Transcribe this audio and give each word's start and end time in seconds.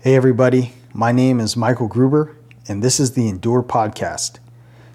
Hey, 0.00 0.14
everybody. 0.14 0.74
My 0.94 1.10
name 1.10 1.40
is 1.40 1.56
Michael 1.56 1.88
Gruber, 1.88 2.36
and 2.68 2.84
this 2.84 3.00
is 3.00 3.14
the 3.14 3.28
Endure 3.28 3.64
Podcast. 3.64 4.38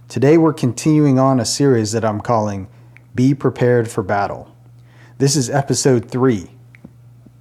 Today, 0.08 0.38
we're 0.38 0.54
continuing 0.54 1.20
on 1.20 1.42
a 1.42 1.46
series 1.46 1.92
that 1.92 2.06
I'm 2.06 2.22
calling 2.22 2.70
Be 3.14 3.34
Prepared 3.34 3.92
for 3.92 4.02
Battle. 4.02 4.56
This 5.18 5.36
is 5.36 5.50
episode 5.50 6.10
three 6.10 6.52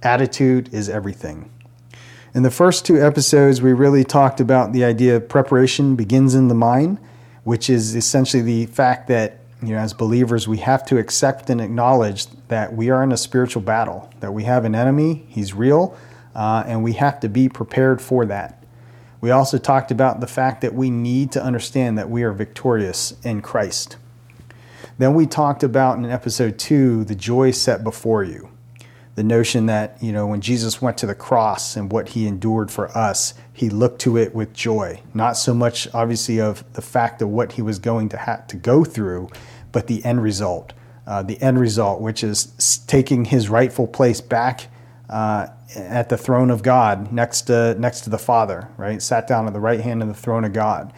Attitude 0.01 0.73
is 0.73 0.89
Everything. 0.89 1.49
In 2.33 2.43
the 2.43 2.51
first 2.51 2.85
two 2.85 3.01
episodes, 3.01 3.61
we 3.61 3.71
really 3.71 4.03
talked 4.03 4.41
about 4.41 4.73
the 4.73 4.83
idea 4.83 5.15
of 5.15 5.29
preparation 5.29 5.95
begins 5.95 6.35
in 6.35 6.49
the 6.49 6.53
mind, 6.53 6.97
which 7.45 7.69
is 7.69 7.95
essentially 7.95 8.43
the 8.43 8.65
fact 8.65 9.07
that 9.07 9.39
you 9.61 9.69
know, 9.69 9.77
as 9.77 9.93
believers, 9.93 10.49
we 10.49 10.57
have 10.57 10.85
to 10.87 10.97
accept 10.97 11.49
and 11.49 11.61
acknowledge 11.61 12.27
that 12.49 12.73
we 12.73 12.89
are 12.89 13.01
in 13.01 13.13
a 13.13 13.17
spiritual 13.17 13.61
battle, 13.61 14.11
that 14.19 14.33
we 14.33 14.43
have 14.43 14.65
an 14.65 14.75
enemy, 14.75 15.23
he's 15.29 15.53
real, 15.53 15.97
uh, 16.35 16.63
and 16.65 16.83
we 16.83 16.93
have 16.93 17.19
to 17.21 17.29
be 17.29 17.49
prepared 17.49 18.01
for 18.01 18.25
that. 18.25 18.63
We 19.21 19.31
also 19.31 19.57
talked 19.57 19.91
about 19.91 20.19
the 20.19 20.27
fact 20.27 20.61
that 20.61 20.73
we 20.73 20.89
need 20.89 21.31
to 21.31 21.43
understand 21.43 21.97
that 21.97 22.09
we 22.09 22.23
are 22.23 22.33
victorious 22.33 23.15
in 23.23 23.41
Christ. 23.41 23.95
Then 24.97 25.13
we 25.13 25.25
talked 25.25 25.63
about 25.63 25.97
in 25.97 26.05
episode 26.05 26.59
two 26.59 27.03
the 27.05 27.15
joy 27.15 27.51
set 27.51 27.83
before 27.83 28.23
you. 28.23 28.49
The 29.15 29.23
notion 29.23 29.67
that, 29.67 30.01
you 30.01 30.11
know, 30.11 30.27
when 30.27 30.41
Jesus 30.41 30.81
went 30.81 30.97
to 30.97 31.05
the 31.05 31.15
cross 31.15 31.75
and 31.77 31.91
what 31.91 32.09
he 32.09 32.27
endured 32.27 32.71
for 32.71 32.89
us, 32.97 33.35
he 33.53 33.69
looked 33.69 34.01
to 34.01 34.17
it 34.17 34.33
with 34.33 34.53
joy. 34.53 35.01
Not 35.13 35.37
so 35.37 35.53
much, 35.53 35.87
obviously, 35.93 36.41
of 36.41 36.63
the 36.73 36.81
fact 36.81 37.21
of 37.21 37.29
what 37.29 37.53
he 37.53 37.61
was 37.61 37.79
going 37.79 38.09
to 38.09 38.17
have 38.17 38.47
to 38.47 38.57
go 38.57 38.83
through, 38.83 39.29
but 39.71 39.87
the 39.87 40.03
end 40.03 40.23
result. 40.23 40.73
Uh, 41.05 41.21
the 41.21 41.39
end 41.41 41.59
result, 41.59 42.01
which 42.01 42.23
is 42.23 42.83
taking 42.87 43.25
his 43.25 43.49
rightful 43.49 43.87
place 43.87 44.19
back 44.19 44.67
uh, 45.09 45.47
at 45.75 46.09
the 46.09 46.17
throne 46.17 46.49
of 46.49 46.63
God 46.63 47.11
next 47.11 47.43
to 47.43 47.75
next 47.75 48.01
to 48.01 48.09
the 48.09 48.17
Father, 48.17 48.69
right? 48.77 49.01
Sat 49.01 49.27
down 49.27 49.47
at 49.47 49.53
the 49.53 49.59
right 49.59 49.79
hand 49.79 50.01
of 50.01 50.07
the 50.07 50.13
throne 50.13 50.43
of 50.43 50.53
God, 50.53 50.93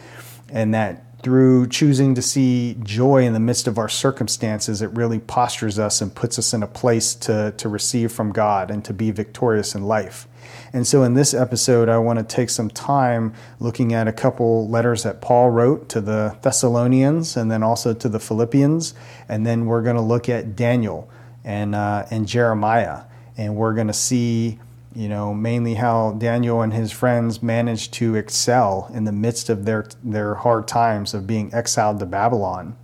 and 0.50 0.74
that 0.74 1.02
through 1.24 1.68
choosing 1.68 2.14
to 2.14 2.22
see 2.22 2.78
joy 2.84 3.24
in 3.24 3.34
the 3.34 3.40
midst 3.40 3.68
of 3.68 3.80
our 3.80 3.90
circumstances, 3.90 4.82
it 4.82 4.92
really 4.92 5.18
postures 5.18 5.80
us 5.80 6.00
and 6.02 6.14
puts 6.14 6.38
us 6.38 6.54
in 6.54 6.62
a 6.62 6.68
place 6.68 7.16
to 7.16 7.54
to 7.58 7.70
receive 7.70 8.12
from 8.12 8.32
God 8.32 8.70
and 8.70 8.84
to 8.86 8.94
be 8.94 9.12
victorious 9.12 9.76
in 9.76 9.84
life. 9.84 10.28
And 10.72 10.86
so, 10.86 11.04
in 11.04 11.14
this 11.14 11.34
episode, 11.34 11.90
I 11.90 11.98
want 11.98 12.20
to 12.20 12.26
take 12.26 12.50
some 12.50 12.70
time 12.70 13.34
looking 13.60 13.94
at 13.94 14.08
a 14.08 14.14
couple 14.14 14.68
letters 14.68 15.04
that 15.04 15.22
Paul 15.22 15.50
wrote 15.50 15.90
to 15.90 16.02
the 16.02 16.38
Thessalonians 16.42 17.38
and 17.38 17.50
then 17.50 17.64
also 17.64 17.94
to 17.94 18.10
the 18.10 18.20
Philippians. 18.20 18.94
And 19.30 19.46
then 19.46 19.66
we're 19.66 19.82
going 19.82 19.96
to 19.96 20.02
look 20.02 20.28
at 20.30 20.56
Daniel 20.56 21.10
and, 21.44 21.76
uh, 21.76 22.06
and 22.12 22.28
Jeremiah 22.28 23.04
and 23.38 23.56
we're 23.56 23.74
going 23.74 23.88
to 23.88 23.94
see 23.94 24.60
you 24.96 25.10
know 25.10 25.34
mainly 25.34 25.76
how 25.76 26.14
Daniel 26.14 26.62
and 26.62 26.74
his 26.74 26.92
friends 26.92 27.44
managed 27.44 27.94
to 27.96 28.16
excel 28.16 28.90
in 28.94 29.04
the 29.04 29.12
midst 29.12 29.50
of 29.50 29.66
their 29.66 29.88
their 30.04 30.36
hard 30.36 30.68
times 30.68 31.14
of 31.14 31.28
being 31.28 31.54
exiled 31.54 32.00
to 32.00 32.06
Babylon 32.06 32.76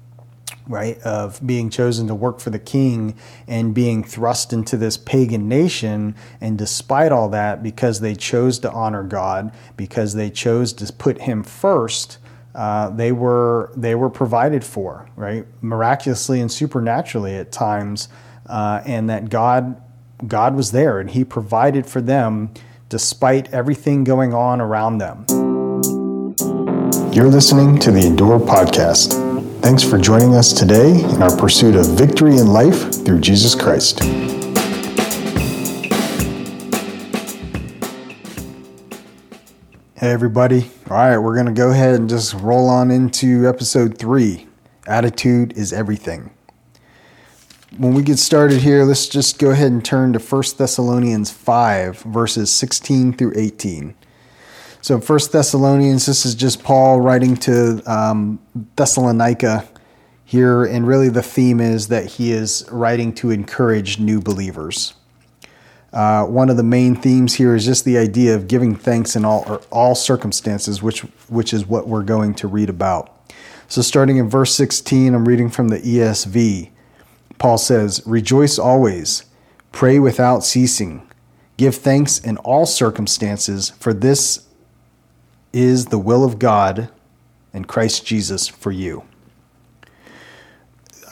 right? 0.67 0.99
Of 0.99 1.45
being 1.45 1.69
chosen 1.69 2.07
to 2.07 2.15
work 2.15 2.39
for 2.39 2.49
the 2.49 2.59
king 2.59 3.15
and 3.47 3.73
being 3.73 4.03
thrust 4.03 4.53
into 4.53 4.77
this 4.77 4.95
pagan 4.95 5.49
nation. 5.49 6.15
And 6.39 6.57
despite 6.57 7.11
all 7.11 7.29
that 7.29 7.63
because 7.63 7.99
they 7.99 8.15
chose 8.15 8.59
to 8.59 8.71
honor 8.71 9.03
God 9.03 9.51
because 9.75 10.13
they 10.13 10.29
chose 10.29 10.71
to 10.73 10.93
put 10.93 11.21
him 11.21 11.43
first 11.43 12.19
uh, 12.53 12.89
they 12.89 13.13
were 13.13 13.71
they 13.77 13.95
were 13.95 14.09
provided 14.09 14.63
for 14.63 15.09
right? 15.15 15.45
Miraculously 15.61 16.41
and 16.41 16.51
supernaturally 16.51 17.35
at 17.35 17.51
times 17.51 18.09
uh, 18.47 18.81
and 18.85 19.09
that 19.09 19.29
God 19.29 19.81
God 20.27 20.55
was 20.55 20.71
there 20.71 20.99
and 20.99 21.09
He 21.09 21.23
provided 21.23 21.85
for 21.85 22.01
them 22.01 22.53
despite 22.89 23.51
everything 23.53 24.03
going 24.03 24.33
on 24.33 24.61
around 24.61 24.97
them. 24.99 25.25
You're 27.13 27.29
listening 27.29 27.79
to 27.79 27.91
the 27.91 28.03
Endure 28.05 28.39
Podcast. 28.39 29.13
Thanks 29.61 29.83
for 29.83 29.97
joining 29.97 30.35
us 30.35 30.53
today 30.53 31.03
in 31.03 31.21
our 31.21 31.35
pursuit 31.35 31.75
of 31.75 31.87
victory 31.97 32.37
in 32.37 32.47
life 32.47 33.05
through 33.05 33.19
Jesus 33.19 33.55
Christ. 33.55 34.01
Hey, 39.95 40.09
everybody. 40.11 40.71
All 40.89 40.97
right, 40.97 41.17
we're 41.17 41.35
going 41.35 41.45
to 41.45 41.51
go 41.51 41.69
ahead 41.69 41.95
and 41.95 42.09
just 42.09 42.33
roll 42.33 42.67
on 42.69 42.91
into 42.91 43.47
episode 43.47 43.97
three 43.97 44.47
Attitude 44.87 45.53
is 45.55 45.71
Everything 45.71 46.31
when 47.77 47.93
we 47.93 48.03
get 48.03 48.19
started 48.19 48.61
here, 48.61 48.83
let's 48.83 49.07
just 49.07 49.39
go 49.39 49.51
ahead 49.51 49.71
and 49.71 49.83
turn 49.83 50.13
to 50.13 50.19
1 50.19 50.43
Thessalonians 50.57 51.31
5, 51.31 51.99
verses 52.01 52.51
16 52.51 53.13
through 53.13 53.33
18. 53.35 53.95
So, 54.81 54.99
1 54.99 55.19
Thessalonians, 55.31 56.05
this 56.05 56.25
is 56.25 56.35
just 56.35 56.63
Paul 56.63 56.99
writing 56.99 57.37
to 57.37 57.81
um, 57.85 58.39
Thessalonica 58.75 59.67
here, 60.25 60.65
and 60.65 60.85
really 60.85 61.07
the 61.07 61.21
theme 61.21 61.61
is 61.61 61.87
that 61.87 62.05
he 62.05 62.31
is 62.31 62.65
writing 62.71 63.13
to 63.15 63.31
encourage 63.31 63.99
new 63.99 64.19
believers. 64.19 64.93
Uh, 65.93 66.25
one 66.25 66.49
of 66.49 66.57
the 66.57 66.63
main 66.63 66.95
themes 66.95 67.35
here 67.35 67.55
is 67.55 67.65
just 67.65 67.85
the 67.85 67.97
idea 67.97 68.33
of 68.33 68.47
giving 68.47 68.75
thanks 68.75 69.15
in 69.15 69.25
all 69.25 69.61
all 69.71 69.93
circumstances, 69.93 70.81
which 70.81 71.01
which 71.29 71.53
is 71.53 71.65
what 71.65 71.87
we're 71.87 72.03
going 72.03 72.33
to 72.33 72.47
read 72.47 72.69
about. 72.69 73.13
So, 73.67 73.81
starting 73.81 74.17
in 74.17 74.29
verse 74.29 74.55
16, 74.55 75.13
I'm 75.13 75.27
reading 75.27 75.49
from 75.49 75.67
the 75.67 75.79
ESV. 75.79 76.71
Paul 77.41 77.57
says, 77.57 78.03
Rejoice 78.05 78.59
always, 78.59 79.25
pray 79.71 79.97
without 79.97 80.43
ceasing, 80.43 81.09
give 81.57 81.73
thanks 81.73 82.19
in 82.19 82.37
all 82.37 82.67
circumstances, 82.67 83.71
for 83.79 83.95
this 83.95 84.47
is 85.51 85.87
the 85.87 85.97
will 85.97 86.23
of 86.23 86.37
God 86.37 86.89
and 87.51 87.67
Christ 87.67 88.05
Jesus 88.05 88.47
for 88.47 88.71
you. 88.71 89.05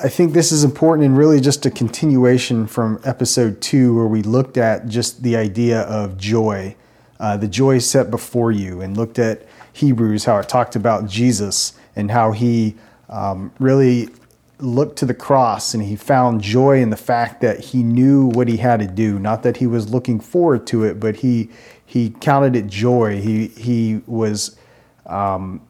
I 0.04 0.08
think 0.08 0.34
this 0.34 0.52
is 0.52 0.64
important 0.64 1.04
and 1.08 1.18
really 1.18 1.42
just 1.42 1.66
a 1.66 1.72
continuation 1.72 2.68
from 2.68 3.02
episode 3.04 3.60
two, 3.60 3.96
where 3.96 4.06
we 4.06 4.22
looked 4.22 4.58
at 4.58 4.88
just 4.88 5.24
the 5.24 5.36
idea 5.36 5.82
of 5.82 6.16
joy, 6.16 6.76
uh, 7.20 7.38
the 7.38 7.48
joy 7.48 7.80
set 7.80 8.12
before 8.12 8.52
you, 8.52 8.82
and 8.82 8.96
looked 8.96 9.18
at 9.18 9.48
Hebrews, 9.74 10.26
how 10.26 10.38
it 10.38 10.48
talked 10.48 10.76
about 10.76 11.08
Jesus 11.08 11.74
and 11.96 12.12
how 12.12 12.34
he 12.34 12.76
um, 13.10 13.52
really 13.58 14.10
looked 14.59 14.97
to 14.97 15.06
the 15.06 15.14
cross 15.14 15.74
and 15.74 15.84
he 15.84 15.96
found 15.96 16.42
joy 16.42 16.81
in 16.81 16.90
the 16.90 16.97
fact 16.97 17.42
that 17.42 17.59
he 17.59 17.81
knew 17.81 18.28
what 18.28 18.47
he 18.47 18.58
had 18.58 18.80
to 18.80 18.88
do. 18.88 19.18
Not 19.18 19.44
that 19.44 19.58
he 19.58 19.68
was 19.68 19.90
looking 19.90 20.20
forward 20.20 20.68
to 20.68 20.84
it 20.84 21.00
but 21.00 21.18
he 21.18 21.50
he 21.86 22.12
counted 22.12 22.56
it 22.56 22.68
joy. 22.68 23.22
He 23.22 23.48
he 23.48 24.02
was 24.06 24.58
um, 25.06 25.62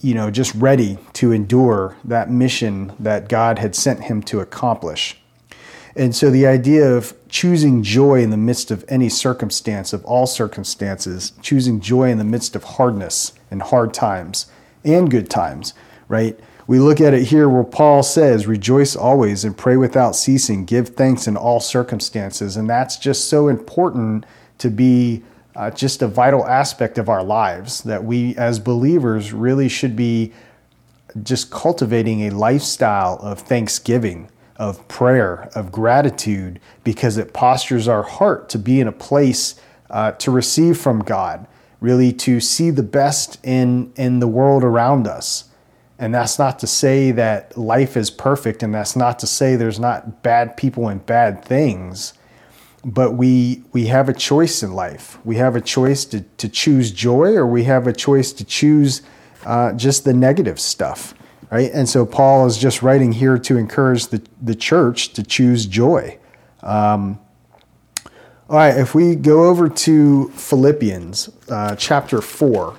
you 0.00 0.14
know 0.14 0.30
just 0.30 0.54
ready 0.54 0.98
to 1.14 1.32
endure 1.32 1.96
that 2.04 2.30
mission 2.30 2.92
that 2.98 3.28
God 3.28 3.58
had 3.58 3.74
sent 3.74 4.04
him 4.04 4.22
to 4.24 4.40
accomplish. 4.40 5.20
And 5.96 6.14
so 6.14 6.28
the 6.28 6.46
idea 6.46 6.92
of 6.92 7.14
choosing 7.28 7.84
joy 7.84 8.20
in 8.20 8.30
the 8.30 8.36
midst 8.36 8.72
of 8.72 8.84
any 8.88 9.08
circumstance 9.08 9.92
of 9.92 10.04
all 10.04 10.26
circumstances 10.26 11.32
choosing 11.40 11.80
joy 11.80 12.10
in 12.10 12.18
the 12.18 12.24
midst 12.24 12.56
of 12.56 12.64
hardness 12.64 13.32
and 13.50 13.62
hard 13.62 13.94
times 13.94 14.46
and 14.84 15.10
good 15.10 15.30
times 15.30 15.72
right 16.08 16.38
we 16.66 16.78
look 16.78 17.00
at 17.00 17.12
it 17.12 17.24
here 17.24 17.48
where 17.48 17.64
Paul 17.64 18.02
says, 18.02 18.46
Rejoice 18.46 18.96
always 18.96 19.44
and 19.44 19.56
pray 19.56 19.76
without 19.76 20.16
ceasing, 20.16 20.64
give 20.64 20.90
thanks 20.90 21.26
in 21.26 21.36
all 21.36 21.60
circumstances. 21.60 22.56
And 22.56 22.68
that's 22.68 22.96
just 22.96 23.28
so 23.28 23.48
important 23.48 24.24
to 24.58 24.70
be 24.70 25.22
uh, 25.56 25.70
just 25.70 26.02
a 26.02 26.08
vital 26.08 26.46
aspect 26.46 26.98
of 26.98 27.08
our 27.08 27.22
lives 27.22 27.82
that 27.82 28.04
we 28.04 28.34
as 28.36 28.58
believers 28.58 29.32
really 29.32 29.68
should 29.68 29.94
be 29.94 30.32
just 31.22 31.50
cultivating 31.50 32.22
a 32.22 32.30
lifestyle 32.30 33.18
of 33.20 33.40
thanksgiving, 33.40 34.28
of 34.56 34.86
prayer, 34.88 35.48
of 35.54 35.70
gratitude, 35.70 36.60
because 36.82 37.16
it 37.18 37.32
postures 37.32 37.86
our 37.86 38.02
heart 38.02 38.48
to 38.48 38.58
be 38.58 38.80
in 38.80 38.88
a 38.88 38.92
place 38.92 39.60
uh, 39.90 40.12
to 40.12 40.30
receive 40.30 40.78
from 40.78 41.00
God, 41.00 41.46
really 41.80 42.12
to 42.12 42.40
see 42.40 42.70
the 42.70 42.82
best 42.82 43.38
in, 43.44 43.92
in 43.96 44.18
the 44.18 44.26
world 44.26 44.64
around 44.64 45.06
us. 45.06 45.44
And 45.98 46.14
that's 46.14 46.38
not 46.38 46.58
to 46.58 46.66
say 46.66 47.12
that 47.12 47.56
life 47.56 47.96
is 47.96 48.10
perfect, 48.10 48.62
and 48.62 48.74
that's 48.74 48.96
not 48.96 49.18
to 49.20 49.26
say 49.26 49.54
there's 49.54 49.78
not 49.78 50.22
bad 50.22 50.56
people 50.56 50.88
and 50.88 51.04
bad 51.04 51.44
things. 51.44 52.14
But 52.84 53.12
we 53.12 53.62
we 53.72 53.86
have 53.86 54.08
a 54.08 54.12
choice 54.12 54.62
in 54.62 54.74
life. 54.74 55.18
We 55.24 55.36
have 55.36 55.56
a 55.56 55.60
choice 55.60 56.04
to, 56.06 56.20
to 56.20 56.48
choose 56.48 56.90
joy, 56.90 57.34
or 57.34 57.46
we 57.46 57.64
have 57.64 57.86
a 57.86 57.92
choice 57.92 58.32
to 58.32 58.44
choose 58.44 59.02
uh, 59.46 59.72
just 59.72 60.04
the 60.04 60.12
negative 60.12 60.58
stuff, 60.58 61.14
right? 61.50 61.70
And 61.72 61.88
so 61.88 62.04
Paul 62.04 62.46
is 62.46 62.58
just 62.58 62.82
writing 62.82 63.12
here 63.12 63.38
to 63.38 63.56
encourage 63.56 64.08
the, 64.08 64.22
the 64.42 64.54
church 64.54 65.12
to 65.14 65.22
choose 65.22 65.66
joy. 65.66 66.18
Um, 66.62 67.18
all 68.48 68.56
right, 68.56 68.76
if 68.76 68.94
we 68.94 69.16
go 69.16 69.44
over 69.44 69.68
to 69.68 70.28
Philippians 70.30 71.30
uh, 71.48 71.76
chapter 71.76 72.20
4, 72.20 72.76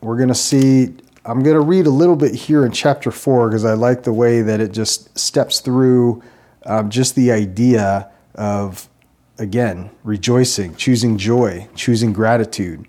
we're 0.00 0.16
going 0.16 0.28
to 0.28 0.34
see 0.34 0.94
I'm 1.28 1.42
going 1.42 1.56
to 1.56 1.60
read 1.60 1.86
a 1.86 1.90
little 1.90 2.16
bit 2.16 2.34
here 2.34 2.64
in 2.64 2.72
chapter 2.72 3.10
four 3.10 3.50
because 3.50 3.66
I 3.66 3.74
like 3.74 4.02
the 4.02 4.14
way 4.14 4.40
that 4.40 4.60
it 4.60 4.72
just 4.72 5.18
steps 5.18 5.60
through 5.60 6.22
um, 6.64 6.88
just 6.88 7.14
the 7.16 7.32
idea 7.32 8.10
of 8.34 8.88
again, 9.36 9.90
rejoicing, 10.04 10.74
choosing 10.76 11.18
joy, 11.18 11.68
choosing 11.74 12.14
gratitude. 12.14 12.86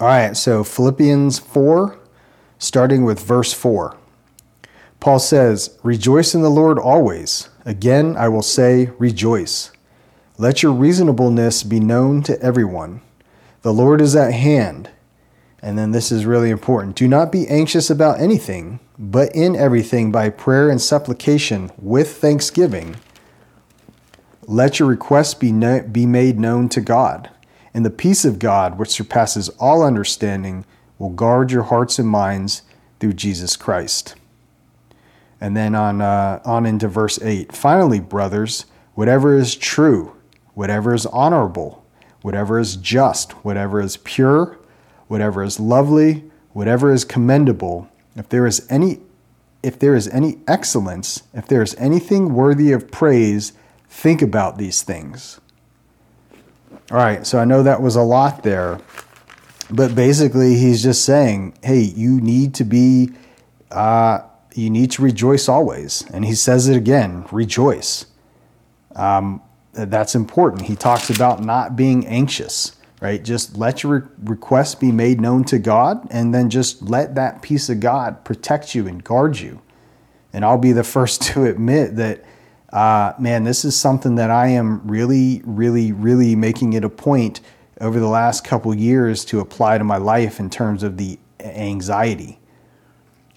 All 0.00 0.08
right, 0.08 0.36
so 0.36 0.64
Philippians 0.64 1.38
4, 1.38 1.96
starting 2.58 3.04
with 3.04 3.20
verse 3.20 3.52
4. 3.52 3.96
Paul 4.98 5.20
says, 5.20 5.78
Rejoice 5.84 6.34
in 6.34 6.42
the 6.42 6.50
Lord 6.50 6.80
always. 6.80 7.48
Again, 7.64 8.16
I 8.16 8.28
will 8.28 8.42
say, 8.42 8.90
Rejoice. 8.98 9.70
Let 10.36 10.64
your 10.64 10.72
reasonableness 10.72 11.62
be 11.62 11.78
known 11.78 12.24
to 12.24 12.40
everyone. 12.42 13.02
The 13.62 13.72
Lord 13.72 14.00
is 14.00 14.16
at 14.16 14.32
hand. 14.32 14.90
And 15.60 15.76
then 15.76 15.90
this 15.90 16.12
is 16.12 16.24
really 16.24 16.50
important. 16.50 16.94
Do 16.94 17.08
not 17.08 17.32
be 17.32 17.48
anxious 17.48 17.90
about 17.90 18.20
anything, 18.20 18.78
but 18.98 19.34
in 19.34 19.56
everything 19.56 20.12
by 20.12 20.30
prayer 20.30 20.70
and 20.70 20.80
supplication 20.80 21.72
with 21.78 22.16
thanksgiving. 22.16 22.96
Let 24.46 24.78
your 24.78 24.88
requests 24.88 25.34
be, 25.34 25.50
no, 25.52 25.82
be 25.82 26.06
made 26.06 26.38
known 26.38 26.68
to 26.70 26.80
God. 26.80 27.30
And 27.74 27.84
the 27.84 27.90
peace 27.90 28.24
of 28.24 28.38
God, 28.38 28.78
which 28.78 28.90
surpasses 28.90 29.48
all 29.60 29.82
understanding, 29.82 30.64
will 30.98 31.10
guard 31.10 31.50
your 31.50 31.64
hearts 31.64 31.98
and 31.98 32.08
minds 32.08 32.62
through 32.98 33.12
Jesus 33.12 33.56
Christ. 33.56 34.14
And 35.40 35.56
then 35.56 35.74
on, 35.74 36.00
uh, 36.00 36.40
on 36.44 36.66
into 36.66 36.88
verse 36.88 37.20
8. 37.20 37.52
Finally, 37.52 38.00
brothers, 38.00 38.66
whatever 38.94 39.36
is 39.36 39.54
true, 39.54 40.16
whatever 40.54 40.94
is 40.94 41.06
honorable, 41.06 41.84
whatever 42.22 42.58
is 42.58 42.76
just, 42.76 43.32
whatever 43.44 43.80
is 43.80 43.96
pure, 43.98 44.58
whatever 45.08 45.42
is 45.42 45.58
lovely, 45.58 46.24
whatever 46.52 46.92
is 46.92 47.04
commendable, 47.04 47.88
if 48.14 48.28
there 48.28 48.46
is 48.46 48.66
any 48.70 49.00
if 49.60 49.78
there 49.78 49.96
is 49.96 50.06
any 50.08 50.38
excellence, 50.46 51.24
if 51.34 51.48
there 51.48 51.62
is 51.62 51.74
anything 51.78 52.32
worthy 52.32 52.70
of 52.70 52.92
praise, 52.92 53.52
think 53.88 54.22
about 54.22 54.56
these 54.56 54.82
things. 54.82 55.40
All 56.90 56.96
right, 56.96 57.26
so 57.26 57.38
I 57.38 57.44
know 57.44 57.62
that 57.64 57.82
was 57.82 57.96
a 57.96 58.02
lot 58.02 58.44
there, 58.44 58.80
but 59.68 59.94
basically 59.94 60.54
he's 60.56 60.82
just 60.82 61.04
saying, 61.04 61.58
hey, 61.62 61.80
you 61.80 62.20
need 62.20 62.54
to 62.54 62.64
be, 62.64 63.10
uh, 63.70 64.20
you 64.54 64.70
need 64.70 64.92
to 64.92 65.02
rejoice 65.02 65.48
always, 65.48 66.04
and 66.12 66.24
he 66.24 66.34
says 66.34 66.68
it 66.68 66.76
again, 66.76 67.26
rejoice. 67.32 68.06
Um, 68.94 69.42
that's 69.72 70.14
important. 70.14 70.62
He 70.62 70.76
talks 70.76 71.10
about 71.10 71.42
not 71.42 71.76
being 71.76 72.06
anxious, 72.06 72.77
right? 73.00 73.22
Just 73.22 73.56
let 73.56 73.82
your 73.82 73.98
re- 73.98 74.08
requests 74.24 74.74
be 74.74 74.90
made 74.90 75.20
known 75.20 75.44
to 75.44 75.58
God, 75.58 76.06
and 76.10 76.34
then 76.34 76.50
just 76.50 76.82
let 76.82 77.14
that 77.14 77.42
peace 77.42 77.68
of 77.68 77.80
God 77.80 78.24
protect 78.24 78.74
you 78.74 78.86
and 78.86 79.02
guard 79.02 79.38
you. 79.38 79.60
And 80.32 80.44
I'll 80.44 80.58
be 80.58 80.72
the 80.72 80.84
first 80.84 81.22
to 81.32 81.44
admit 81.44 81.96
that, 81.96 82.24
uh, 82.72 83.14
man, 83.18 83.44
this 83.44 83.64
is 83.64 83.76
something 83.76 84.16
that 84.16 84.30
I 84.30 84.48
am 84.48 84.86
really, 84.86 85.42
really, 85.44 85.92
really 85.92 86.34
making 86.34 86.74
it 86.74 86.84
a 86.84 86.90
point 86.90 87.40
over 87.80 88.00
the 88.00 88.08
last 88.08 88.44
couple 88.44 88.74
years 88.74 89.24
to 89.26 89.40
apply 89.40 89.78
to 89.78 89.84
my 89.84 89.96
life 89.96 90.40
in 90.40 90.50
terms 90.50 90.82
of 90.82 90.96
the 90.96 91.18
anxiety. 91.40 92.40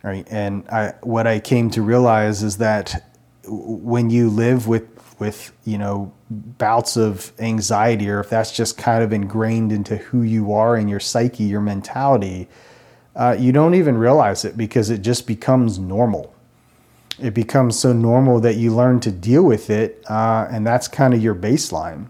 Right, 0.03 0.27
and 0.31 0.67
I, 0.69 0.95
what 1.03 1.27
I 1.27 1.39
came 1.39 1.69
to 1.71 1.83
realize 1.83 2.41
is 2.41 2.57
that 2.57 3.11
when 3.45 4.09
you 4.09 4.29
live 4.29 4.67
with 4.67 5.00
with 5.21 5.53
you 5.63 5.77
know 5.77 6.11
bouts 6.29 6.97
of 6.97 7.31
anxiety 7.39 8.09
or 8.09 8.19
if 8.19 8.29
that's 8.29 8.51
just 8.51 8.77
kind 8.77 9.01
of 9.01 9.13
ingrained 9.13 9.71
into 9.71 9.95
who 9.95 10.21
you 10.21 10.51
are 10.51 10.75
and 10.75 10.89
your 10.89 10.99
psyche 10.99 11.45
your 11.45 11.61
mentality 11.61 12.49
uh, 13.15 13.35
you 13.37 13.51
don't 13.51 13.75
even 13.75 13.97
realize 13.97 14.45
it 14.45 14.55
because 14.55 14.89
it 14.89 15.01
just 15.01 15.27
becomes 15.27 15.77
normal. 15.77 16.33
It 17.19 17.33
becomes 17.33 17.77
so 17.77 17.93
normal 17.93 18.39
that 18.39 18.55
you 18.55 18.73
learn 18.73 18.99
to 19.01 19.11
deal 19.11 19.43
with 19.43 19.69
it 19.69 20.03
uh, 20.09 20.47
and 20.49 20.65
that's 20.65 20.87
kind 20.87 21.13
of 21.13 21.21
your 21.21 21.35
baseline. 21.35 22.07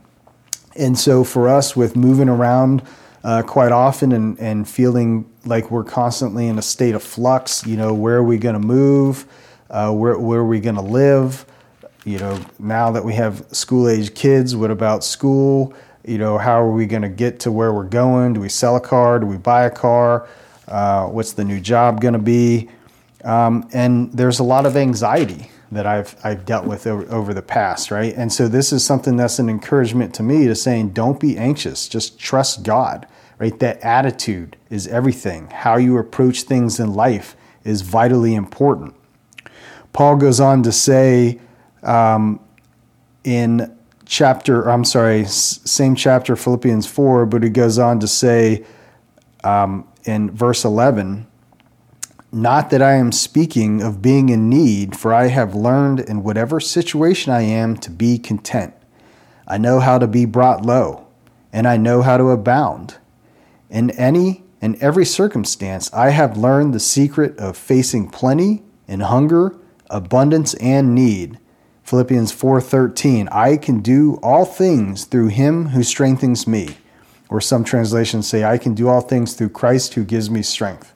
And 0.75 0.97
so 0.97 1.23
for 1.23 1.49
us 1.49 1.75
with 1.75 1.95
moving 1.95 2.29
around 2.29 2.83
uh, 3.23 3.43
quite 3.43 3.71
often 3.71 4.11
and, 4.11 4.39
and 4.39 4.67
feeling 4.67 5.29
like 5.45 5.69
we're 5.69 5.83
constantly 5.83 6.47
in 6.47 6.57
a 6.57 6.61
state 6.61 6.95
of 6.95 7.03
flux 7.03 7.65
you 7.67 7.77
know 7.77 7.93
where 7.93 8.17
are 8.17 8.23
we 8.23 8.37
going 8.37 8.59
to 8.59 8.59
move 8.59 9.27
uh, 9.69 9.91
where, 9.91 10.17
where 10.17 10.39
are 10.39 10.45
we 10.45 10.59
going 10.59 10.75
to 10.75 10.81
live 10.81 11.45
you 12.05 12.17
know, 12.17 12.39
now 12.57 12.91
that 12.91 13.03
we 13.03 13.13
have 13.13 13.45
school 13.51 13.87
age 13.87 14.13
kids, 14.15 14.55
what 14.55 14.71
about 14.71 15.03
school? 15.03 15.73
You 16.03 16.17
know, 16.17 16.37
how 16.37 16.59
are 16.59 16.71
we 16.71 16.87
going 16.87 17.03
to 17.03 17.09
get 17.09 17.39
to 17.41 17.51
where 17.51 17.71
we're 17.71 17.83
going? 17.83 18.33
Do 18.33 18.39
we 18.39 18.49
sell 18.49 18.75
a 18.75 18.81
car? 18.81 19.19
Do 19.19 19.27
we 19.27 19.37
buy 19.37 19.65
a 19.65 19.69
car? 19.69 20.27
Uh, 20.67 21.07
what's 21.07 21.33
the 21.33 21.43
new 21.43 21.59
job 21.59 22.01
going 22.01 22.13
to 22.13 22.19
be? 22.19 22.69
Um, 23.23 23.69
and 23.71 24.11
there's 24.11 24.39
a 24.39 24.43
lot 24.43 24.65
of 24.65 24.75
anxiety 24.75 25.51
that 25.71 25.85
I've 25.85 26.15
I've 26.23 26.45
dealt 26.45 26.65
with 26.65 26.87
over, 26.87 27.09
over 27.13 27.33
the 27.33 27.41
past, 27.41 27.91
right? 27.91 28.13
And 28.15 28.33
so 28.33 28.47
this 28.47 28.73
is 28.73 28.83
something 28.83 29.15
that's 29.15 29.39
an 29.39 29.47
encouragement 29.47 30.13
to 30.15 30.23
me 30.23 30.47
to 30.47 30.55
saying, 30.55 30.89
don't 30.89 31.19
be 31.19 31.37
anxious, 31.37 31.87
just 31.87 32.19
trust 32.19 32.63
God, 32.63 33.07
right? 33.37 33.57
That 33.59 33.79
attitude 33.81 34.57
is 34.69 34.87
everything. 34.87 35.49
How 35.51 35.77
you 35.77 35.97
approach 35.97 36.43
things 36.43 36.79
in 36.79 36.93
life 36.93 37.35
is 37.63 37.81
vitally 37.81 38.33
important. 38.33 38.95
Paul 39.93 40.15
goes 40.15 40.39
on 40.39 40.63
to 40.63 40.71
say 40.71 41.39
um, 41.83 42.39
in 43.23 43.75
chapter, 44.05 44.69
I'm 44.69 44.83
sorry, 44.83 45.25
same 45.25 45.95
chapter, 45.95 46.35
Philippians 46.35 46.87
4, 46.87 47.25
but 47.25 47.43
he 47.43 47.49
goes 47.49 47.79
on 47.79 47.99
to 47.99 48.07
say 48.07 48.65
um, 49.43 49.87
in 50.03 50.31
verse 50.31 50.65
11, 50.65 51.27
not 52.31 52.69
that 52.69 52.81
I 52.81 52.93
am 52.93 53.11
speaking 53.11 53.81
of 53.81 54.01
being 54.01 54.29
in 54.29 54.49
need, 54.49 54.97
for 54.97 55.13
I 55.13 55.27
have 55.27 55.53
learned 55.53 55.99
in 55.99 56.23
whatever 56.23 56.59
situation 56.59 57.33
I 57.33 57.41
am 57.41 57.75
to 57.77 57.91
be 57.91 58.17
content. 58.17 58.73
I 59.47 59.57
know 59.57 59.79
how 59.79 59.97
to 59.97 60.07
be 60.07 60.25
brought 60.25 60.65
low, 60.65 61.07
and 61.51 61.67
I 61.67 61.75
know 61.75 62.01
how 62.01 62.17
to 62.17 62.29
abound. 62.29 62.97
In 63.69 63.91
any 63.91 64.43
and 64.61 64.75
every 64.81 65.05
circumstance, 65.05 65.91
I 65.93 66.11
have 66.11 66.37
learned 66.37 66.73
the 66.73 66.79
secret 66.79 67.37
of 67.37 67.57
facing 67.57 68.09
plenty 68.09 68.63
and 68.87 69.03
hunger, 69.03 69.57
abundance 69.89 70.53
and 70.55 70.95
need. 70.95 71.37
Philippians 71.91 72.31
4:13, 72.31 73.27
I 73.33 73.57
can 73.57 73.81
do 73.81 74.17
all 74.23 74.45
things 74.45 75.03
through 75.03 75.27
him 75.27 75.71
who 75.71 75.83
strengthens 75.83 76.47
me. 76.47 76.77
Or 77.29 77.41
some 77.41 77.65
translations 77.65 78.25
say 78.25 78.45
I 78.45 78.57
can 78.57 78.73
do 78.73 78.87
all 78.87 79.01
things 79.01 79.33
through 79.33 79.49
Christ 79.49 79.95
who 79.95 80.05
gives 80.05 80.29
me 80.29 80.41
strength. 80.41 80.93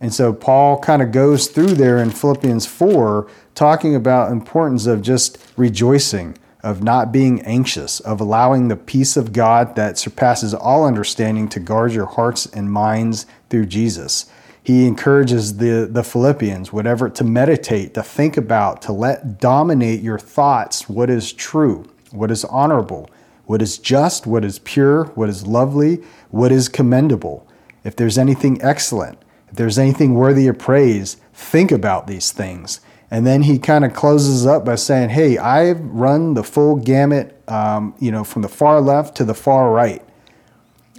And 0.00 0.12
so 0.12 0.32
Paul 0.32 0.80
kind 0.80 1.02
of 1.02 1.12
goes 1.12 1.46
through 1.46 1.74
there 1.74 1.98
in 1.98 2.10
Philippians 2.10 2.66
4 2.66 3.28
talking 3.54 3.94
about 3.94 4.32
importance 4.32 4.86
of 4.86 5.02
just 5.02 5.38
rejoicing, 5.56 6.36
of 6.64 6.82
not 6.82 7.12
being 7.12 7.40
anxious, 7.42 8.00
of 8.00 8.20
allowing 8.20 8.66
the 8.66 8.74
peace 8.74 9.16
of 9.16 9.32
God 9.32 9.76
that 9.76 9.98
surpasses 9.98 10.52
all 10.52 10.84
understanding 10.84 11.46
to 11.50 11.60
guard 11.60 11.92
your 11.92 12.06
hearts 12.06 12.44
and 12.46 12.72
minds 12.72 13.24
through 13.50 13.66
Jesus 13.66 14.26
he 14.68 14.86
encourages 14.86 15.56
the, 15.56 15.88
the 15.90 16.04
Philippians, 16.04 16.74
whatever, 16.74 17.08
to 17.08 17.24
meditate, 17.24 17.94
to 17.94 18.02
think 18.02 18.36
about, 18.36 18.82
to 18.82 18.92
let 18.92 19.40
dominate 19.40 20.02
your 20.02 20.18
thoughts 20.18 20.90
what 20.90 21.08
is 21.08 21.32
true, 21.32 21.88
what 22.10 22.30
is 22.30 22.44
honorable, 22.44 23.08
what 23.46 23.62
is 23.62 23.78
just, 23.78 24.26
what 24.26 24.44
is 24.44 24.58
pure, 24.58 25.04
what 25.14 25.30
is 25.30 25.46
lovely, 25.46 26.02
what 26.30 26.52
is 26.52 26.68
commendable. 26.68 27.48
If 27.82 27.96
there's 27.96 28.18
anything 28.18 28.60
excellent, 28.60 29.16
if 29.48 29.56
there's 29.56 29.78
anything 29.78 30.12
worthy 30.12 30.46
of 30.48 30.58
praise, 30.58 31.16
think 31.32 31.72
about 31.72 32.06
these 32.06 32.30
things. 32.30 32.82
And 33.10 33.26
then 33.26 33.44
he 33.44 33.58
kind 33.58 33.86
of 33.86 33.94
closes 33.94 34.44
up 34.44 34.66
by 34.66 34.74
saying, 34.74 35.08
Hey, 35.08 35.38
I've 35.38 35.80
run 35.80 36.34
the 36.34 36.44
full 36.44 36.76
gamut, 36.76 37.40
um, 37.48 37.94
you 38.00 38.10
know, 38.10 38.22
from 38.22 38.42
the 38.42 38.50
far 38.50 38.82
left 38.82 39.16
to 39.16 39.24
the 39.24 39.32
far 39.32 39.70
right. 39.70 40.04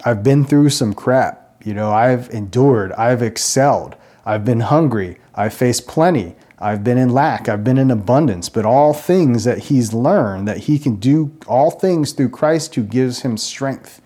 I've 0.04 0.24
been 0.24 0.44
through 0.44 0.72
some 0.72 0.96
crap. 0.96 1.39
You 1.64 1.74
know, 1.74 1.92
I've 1.92 2.30
endured, 2.30 2.94
I've 2.94 3.22
excelled, 3.22 3.96
I've 4.26 4.46
been 4.46 4.62
hungry, 4.62 5.20
I've 5.36 5.54
faced 5.54 5.88
plenty, 5.88 6.36
I've 6.58 6.84
been 6.84 6.98
in 6.98 7.10
lack, 7.10 7.50
I've 7.50 7.64
been 7.64 7.78
in 7.78 7.92
abundance, 7.92 8.50
but 8.50 8.66
all 8.66 8.94
things 8.94 9.44
that 9.44 9.58
he's 9.58 9.94
learned 9.94 10.48
that 10.48 10.58
he 10.58 10.80
can 10.80 10.96
do 10.96 11.32
all 11.48 11.72
things 11.72 12.12
through 12.12 12.30
Christ 12.30 12.76
who 12.76 12.84
gives 12.84 13.22
him 13.22 13.38
strength. 13.38 14.02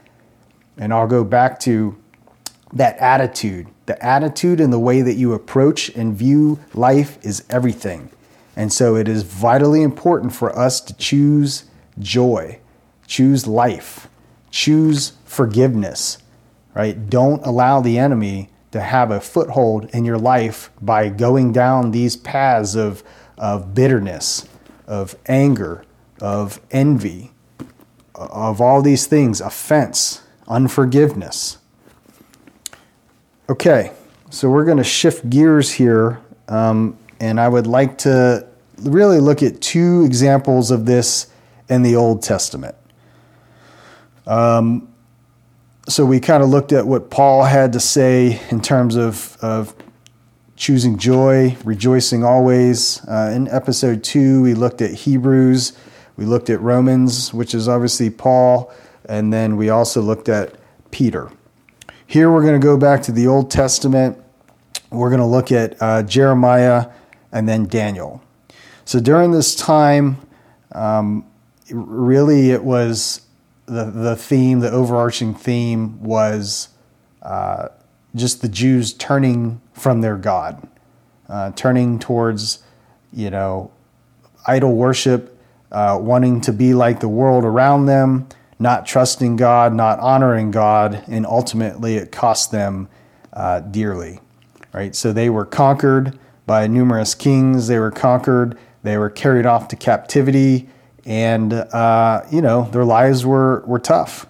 And 0.77 0.93
I'll 0.93 1.07
go 1.07 1.23
back 1.23 1.59
to 1.61 1.97
that 2.73 2.97
attitude. 2.97 3.67
The 3.85 4.03
attitude 4.03 4.59
and 4.59 4.73
the 4.73 4.79
way 4.79 5.01
that 5.01 5.15
you 5.15 5.33
approach 5.33 5.89
and 5.89 6.15
view 6.15 6.59
life 6.73 7.17
is 7.23 7.43
everything. 7.49 8.09
And 8.55 8.71
so 8.71 8.95
it 8.95 9.07
is 9.07 9.23
vitally 9.23 9.81
important 9.81 10.33
for 10.33 10.57
us 10.57 10.79
to 10.81 10.93
choose 10.95 11.65
joy, 11.99 12.59
choose 13.07 13.47
life, 13.47 14.07
choose 14.51 15.13
forgiveness, 15.25 16.19
right? 16.73 17.09
Don't 17.09 17.45
allow 17.45 17.81
the 17.81 17.97
enemy 17.97 18.49
to 18.71 18.81
have 18.81 19.11
a 19.11 19.21
foothold 19.21 19.85
in 19.91 20.03
your 20.03 20.17
life 20.17 20.71
by 20.81 21.09
going 21.09 21.53
down 21.53 21.91
these 21.91 22.15
paths 22.15 22.75
of, 22.75 23.03
of 23.37 23.75
bitterness, 23.75 24.47
of 24.87 25.15
anger, 25.27 25.85
of 26.19 26.59
envy, 26.71 27.31
of 28.15 28.61
all 28.61 28.81
these 28.81 29.05
things, 29.05 29.41
offense, 29.41 30.23
unforgiveness. 30.47 31.57
Okay, 33.49 33.91
so 34.29 34.49
we're 34.49 34.65
going 34.65 34.77
to 34.77 34.83
shift 34.83 35.29
gears 35.29 35.71
here, 35.71 36.19
um, 36.47 36.97
and 37.19 37.39
I 37.39 37.47
would 37.47 37.67
like 37.67 37.99
to 37.99 38.47
really 38.81 39.19
look 39.19 39.43
at 39.43 39.61
two 39.61 40.03
examples 40.03 40.71
of 40.71 40.85
this 40.85 41.27
in 41.69 41.83
the 41.83 41.95
Old 41.95 42.23
Testament. 42.23 42.75
Um, 44.25 44.92
so 45.87 46.05
we 46.05 46.19
kind 46.19 46.41
of 46.41 46.49
looked 46.49 46.71
at 46.71 46.87
what 46.87 47.09
Paul 47.09 47.43
had 47.43 47.73
to 47.73 47.79
say 47.79 48.41
in 48.49 48.61
terms 48.61 48.95
of, 48.95 49.37
of 49.41 49.75
choosing 50.55 50.97
joy, 50.97 51.57
rejoicing 51.65 52.23
always. 52.23 53.05
Uh, 53.07 53.31
in 53.35 53.49
episode 53.49 54.03
two, 54.03 54.41
we 54.41 54.53
looked 54.53 54.81
at 54.81 54.91
Hebrews, 54.91 55.73
we 56.15 56.25
looked 56.25 56.49
at 56.49 56.61
Romans, 56.61 57.33
which 57.33 57.53
is 57.53 57.67
obviously 57.67 58.09
Paul, 58.09 58.73
and 59.05 59.33
then 59.33 59.57
we 59.57 59.69
also 59.69 60.01
looked 60.01 60.29
at 60.29 60.55
Peter. 60.91 61.29
Here 62.07 62.31
we're 62.31 62.43
going 62.43 62.59
to 62.59 62.65
go 62.65 62.77
back 62.77 63.01
to 63.03 63.11
the 63.11 63.27
Old 63.27 63.51
Testament. 63.51 64.17
We're 64.89 65.09
going 65.09 65.19
to 65.19 65.25
look 65.25 65.51
at 65.51 65.81
uh, 65.81 66.03
Jeremiah 66.03 66.91
and 67.31 67.49
then 67.49 67.65
Daniel. 67.65 68.21
So 68.85 68.99
during 68.99 69.31
this 69.31 69.55
time, 69.55 70.17
um, 70.73 71.25
really 71.71 72.51
it 72.51 72.63
was 72.63 73.21
the, 73.65 73.85
the 73.85 74.15
theme, 74.15 74.59
the 74.59 74.71
overarching 74.71 75.33
theme 75.33 76.01
was 76.03 76.69
uh, 77.21 77.69
just 78.15 78.41
the 78.41 78.49
Jews 78.49 78.93
turning 78.93 79.61
from 79.73 80.01
their 80.01 80.17
God, 80.17 80.67
uh, 81.29 81.51
turning 81.51 81.99
towards, 81.99 82.63
you 83.11 83.29
know, 83.29 83.71
idol 84.45 84.75
worship, 84.75 85.39
uh, 85.71 85.97
wanting 86.01 86.41
to 86.41 86.53
be 86.53 86.73
like 86.73 86.99
the 86.99 87.07
world 87.07 87.45
around 87.45 87.85
them, 87.85 88.27
not 88.59 88.85
trusting 88.85 89.35
God, 89.35 89.73
not 89.73 89.99
honoring 89.99 90.51
God, 90.51 91.03
and 91.07 91.25
ultimately 91.25 91.95
it 91.95 92.11
cost 92.11 92.51
them 92.51 92.87
uh, 93.31 93.61
dearly. 93.61 94.19
Right? 94.73 94.95
So 94.95 95.13
they 95.13 95.29
were 95.29 95.45
conquered 95.45 96.17
by 96.45 96.67
numerous 96.67 97.15
kings. 97.15 97.67
They 97.67 97.79
were 97.79 97.91
conquered. 97.91 98.57
They 98.83 98.97
were 98.97 99.09
carried 99.09 99.45
off 99.45 99.67
to 99.69 99.75
captivity, 99.75 100.69
and 101.05 101.53
uh, 101.53 102.23
you 102.31 102.41
know 102.41 102.69
their 102.71 102.85
lives 102.85 103.25
were 103.25 103.63
were 103.65 103.79
tough. 103.79 104.27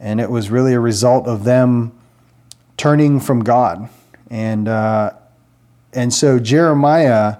And 0.00 0.20
it 0.20 0.30
was 0.30 0.50
really 0.50 0.74
a 0.74 0.80
result 0.80 1.26
of 1.26 1.44
them 1.44 1.92
turning 2.76 3.20
from 3.20 3.42
God. 3.42 3.88
And 4.28 4.68
uh, 4.68 5.12
and 5.92 6.12
so 6.12 6.38
Jeremiah, 6.38 7.36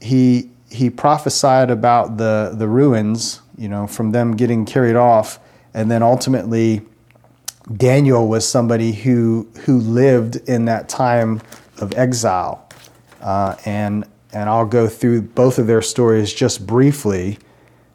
he 0.00 0.50
he 0.70 0.90
prophesied 0.90 1.70
about 1.70 2.16
the 2.16 2.52
the 2.54 2.68
ruins, 2.68 3.40
you 3.56 3.68
know, 3.68 3.86
from 3.86 4.10
them 4.10 4.36
getting 4.36 4.66
carried 4.66 4.96
off, 4.96 5.38
and 5.72 5.90
then 5.90 6.02
ultimately 6.02 6.82
Daniel 7.74 8.28
was 8.28 8.46
somebody 8.46 8.92
who 8.92 9.48
who 9.64 9.78
lived 9.78 10.36
in 10.48 10.66
that 10.66 10.88
time 10.88 11.40
of 11.78 11.94
exile, 11.96 12.68
uh, 13.22 13.56
and 13.64 14.04
and 14.32 14.48
I'll 14.50 14.66
go 14.66 14.88
through 14.88 15.22
both 15.22 15.58
of 15.58 15.66
their 15.66 15.82
stories 15.82 16.34
just 16.34 16.66
briefly. 16.66 17.38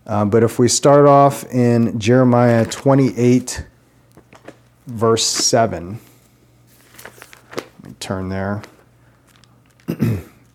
Uh, 0.09 0.25
but 0.25 0.43
if 0.43 0.57
we 0.57 0.67
start 0.67 1.05
off 1.05 1.45
in 1.53 1.99
Jeremiah 1.99 2.65
28, 2.65 3.63
verse 4.87 5.23
7 5.23 5.99
turn 7.99 8.29
there. 8.29 8.63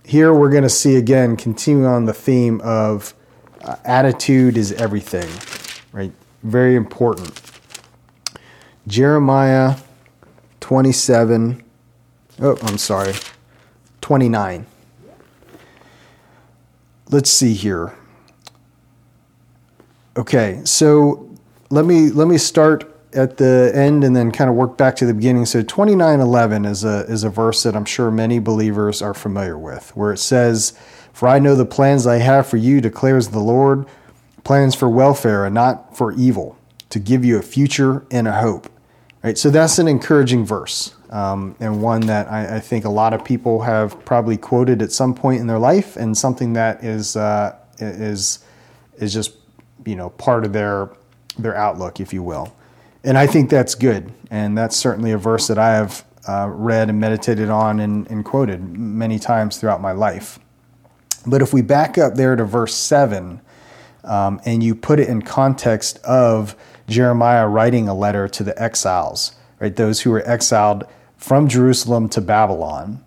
Here 0.05 0.35
we're 0.35 0.51
going 0.51 0.65
to 0.65 0.69
see 0.69 0.97
again, 0.97 1.37
continuing 1.37 1.87
on 1.87 2.05
the 2.07 2.13
theme 2.13 2.61
of 2.63 3.15
uh, 3.63 3.77
attitude 3.85 4.57
is 4.57 4.73
everything, 4.73 5.29
right? 5.93 6.13
Very 6.43 6.75
important. 6.75 7.41
Jeremiah 8.89 9.77
27, 10.59 11.63
oh, 12.41 12.59
I'm 12.63 12.79
sorry, 12.79 13.15
29. 14.01 14.67
Let's 17.09 17.31
see 17.31 17.55
here. 17.55 17.95
Okay, 20.17 20.61
so 20.65 21.29
let 21.71 21.85
me 21.85 22.11
let 22.11 22.29
me 22.29 22.39
start 22.39 22.91
at 23.15 23.37
the 23.37 23.73
end 23.75 24.05
and 24.05 24.15
then 24.15 24.31
kind 24.31 24.49
of 24.49 24.55
work 24.55 24.77
back 24.77 24.95
to 24.97 25.07
the 25.07 25.15
beginning. 25.15 25.45
So 25.45 25.63
29:11 25.63 26.67
is 26.67 26.85
a 26.85 27.05
is 27.09 27.25
a 27.25 27.31
verse 27.31 27.65
that 27.65 27.75
I'm 27.75 27.85
sure 27.85 28.11
many 28.13 28.39
believers 28.39 29.03
are 29.03 29.15
familiar 29.15 29.59
with, 29.59 29.91
where 29.97 30.13
it 30.13 30.19
says, 30.19 30.73
"For 31.13 31.29
I 31.29 31.41
know 31.41 31.57
the 31.57 31.65
plans 31.65 32.07
I 32.07 32.19
have 32.19 32.47
for 32.47 32.57
you," 32.57 32.81
declares 32.81 33.29
the 33.29 33.41
Lord, 33.41 33.87
plans 34.45 34.77
for 34.77 34.89
welfare 34.89 35.45
and 35.45 35.55
not 35.55 35.97
for 35.97 36.13
evil, 36.13 36.57
to 36.91 37.01
give 37.01 37.25
you 37.25 37.37
a 37.37 37.43
future 37.43 38.05
and 38.11 38.29
a 38.29 38.35
hope. 38.35 38.69
Right. 39.25 39.37
So 39.39 39.51
that's 39.51 39.79
an 39.79 39.89
encouraging 39.89 40.45
verse, 40.45 40.95
um, 41.11 41.57
and 41.59 41.83
one 41.83 42.03
that 42.03 42.31
I, 42.31 42.57
I, 42.57 42.61
think 42.61 42.85
a 42.85 42.91
lot 42.91 43.15
of 43.15 43.25
people 43.25 43.63
have 43.63 44.05
probably 44.05 44.37
quoted 44.37 44.83
at 44.83 44.93
some 44.93 45.15
point 45.15 45.41
in 45.41 45.47
their 45.47 45.59
life, 45.59 45.97
and 45.97 46.17
something 46.17 46.53
that 46.53 46.85
is 46.85 47.17
uh, 47.17 47.57
is 47.79 48.41
is 48.99 49.15
just 49.15 49.33
you 49.85 49.97
know 49.97 50.11
part 50.11 50.45
of 50.45 50.53
their 50.53 50.91
their 51.39 51.57
outlook, 51.57 52.01
if 52.01 52.13
you 52.13 52.23
will 52.23 52.55
and 53.05 53.19
I 53.19 53.27
think 53.27 53.51
that's 53.51 53.75
good. 53.75 54.13
And 54.31 54.57
that's 54.57 54.77
certainly 54.77 55.13
a 55.13 55.19
verse 55.19 55.47
that 55.49 55.59
I 55.59 55.75
have 55.75 56.05
uh, 56.27 56.49
read 56.51 56.89
and 56.89 56.99
meditated 56.99 57.51
on 57.51 57.79
and, 57.79 58.11
and, 58.11 58.25
quoted 58.25 58.63
many 58.79 59.19
times 59.19 59.59
throughout 59.59 59.83
my 59.83 59.93
life. 59.93 60.39
But 61.27 61.43
if 61.43 61.53
we 61.53 61.61
back 61.61 61.99
up 61.99 62.15
there 62.15 62.35
to 62.35 62.45
verse 62.45 62.75
7 62.75 63.43
um, 64.05 64.41
and 64.47 64.65
you 64.65 64.75
put 64.75 65.01
it 65.01 65.09
in 65.09 65.21
context 65.21 65.99
of 65.99 66.57
Jeremiah 66.89 67.47
writing 67.47 67.89
a 67.89 67.95
letter 67.95 68.27
to 68.27 68.43
the 68.43 68.61
exiles, 68.61 69.33
right, 69.61 69.77
those 69.77 70.01
who 70.01 70.11
were 70.11 70.27
exiled 70.27 70.85
from 71.19 71.47
Jerusalem 71.47 72.09
to 72.11 72.23
Babylon, 72.23 73.05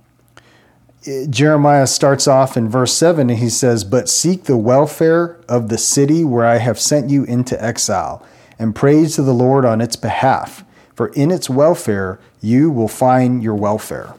Jeremiah 1.30 1.88
starts 1.88 2.28
off 2.28 2.58
in 2.58 2.68
verse 2.68 2.94
7 2.94 3.30
and 3.30 3.40
he 3.40 3.50
says, 3.50 3.84
But 3.84 4.10
seek 4.10 4.44
the 4.44 4.58
welfare 4.58 5.40
of 5.48 5.70
the 5.70 5.78
city 5.78 6.26
where 6.26 6.46
I 6.46 6.58
have 6.58 6.80
sent 6.80 7.10
you 7.10 7.24
into 7.24 7.62
exile 7.64 8.26
and 8.60 8.76
praise 8.76 9.16
to 9.16 9.22
the 9.22 9.34
Lord 9.34 9.64
on 9.64 9.80
its 9.80 9.96
behalf, 9.96 10.66
for 10.96 11.08
in 11.10 11.32
its 11.32 11.50
welfare 11.50 12.20
you 12.42 12.70
will 12.70 12.90
find 12.90 13.42
your 13.42 13.56
welfare. 13.56 14.16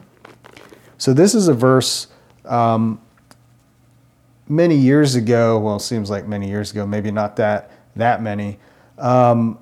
So, 0.97 1.13
this 1.13 1.35
is 1.35 1.47
a 1.47 1.53
verse 1.53 2.07
um, 2.45 2.99
many 4.47 4.75
years 4.75 5.15
ago. 5.15 5.59
Well, 5.59 5.75
it 5.75 5.81
seems 5.81 6.09
like 6.09 6.27
many 6.27 6.49
years 6.49 6.71
ago, 6.71 6.87
maybe 6.87 7.11
not 7.11 7.35
that, 7.35 7.71
that 7.95 8.21
many. 8.21 8.57
Um, 8.97 9.59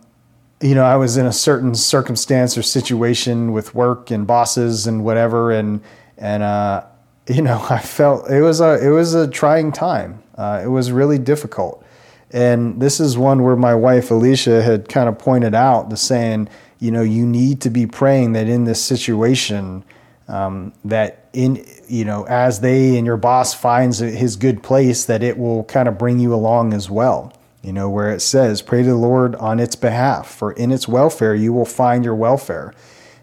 you 0.61 0.73
know, 0.73 0.83
I 0.83 0.95
was 0.95 1.17
in 1.17 1.25
a 1.25 1.33
certain 1.33 1.75
circumstance 1.75 2.57
or 2.57 2.63
situation 2.63 3.51
with 3.51 3.75
work 3.75 4.09
and 4.09 4.25
bosses 4.25 4.87
and 4.87 5.03
whatever, 5.03 5.51
and 5.51 5.81
and 6.17 6.41
uh, 6.41 6.85
you 7.27 7.41
know, 7.41 7.65
I 7.69 7.79
felt 7.79 8.29
it 8.29 8.41
was 8.41 8.61
a 8.61 8.85
it 8.85 8.89
was 8.89 9.13
a 9.13 9.27
trying 9.27 9.71
time. 9.71 10.23
Uh, 10.35 10.61
it 10.63 10.67
was 10.67 10.91
really 10.91 11.17
difficult, 11.17 11.83
and 12.31 12.81
this 12.81 12.99
is 12.99 13.17
one 13.17 13.43
where 13.43 13.55
my 13.55 13.75
wife 13.75 14.11
Alicia 14.11 14.61
had 14.61 14.89
kind 14.89 15.09
of 15.09 15.17
pointed 15.17 15.55
out 15.55 15.89
the 15.89 15.97
saying, 15.97 16.49
you 16.79 16.91
know, 16.91 17.01
you 17.01 17.25
need 17.25 17.61
to 17.61 17.69
be 17.69 17.87
praying 17.87 18.33
that 18.33 18.47
in 18.47 18.65
this 18.65 18.81
situation, 18.83 19.83
um, 20.27 20.73
that 20.85 21.29
in 21.33 21.65
you 21.87 22.05
know, 22.05 22.25
as 22.25 22.59
they 22.59 22.97
and 22.97 23.05
your 23.05 23.17
boss 23.17 23.53
finds 23.53 23.99
his 23.99 24.35
good 24.35 24.61
place, 24.61 25.05
that 25.05 25.23
it 25.23 25.37
will 25.37 25.63
kind 25.65 25.87
of 25.87 25.97
bring 25.97 26.19
you 26.19 26.33
along 26.33 26.73
as 26.73 26.89
well. 26.89 27.33
You 27.63 27.73
know, 27.73 27.89
where 27.89 28.11
it 28.11 28.21
says, 28.21 28.61
"Pray 28.61 28.83
to 28.83 28.89
the 28.89 28.95
Lord 28.95 29.35
on 29.35 29.59
its 29.59 29.75
behalf, 29.75 30.27
for 30.27 30.51
in 30.51 30.71
its 30.71 30.87
welfare 30.87 31.33
you 31.33 31.51
will 31.51 31.65
find 31.65 32.05
your 32.05 32.15
welfare." 32.15 32.73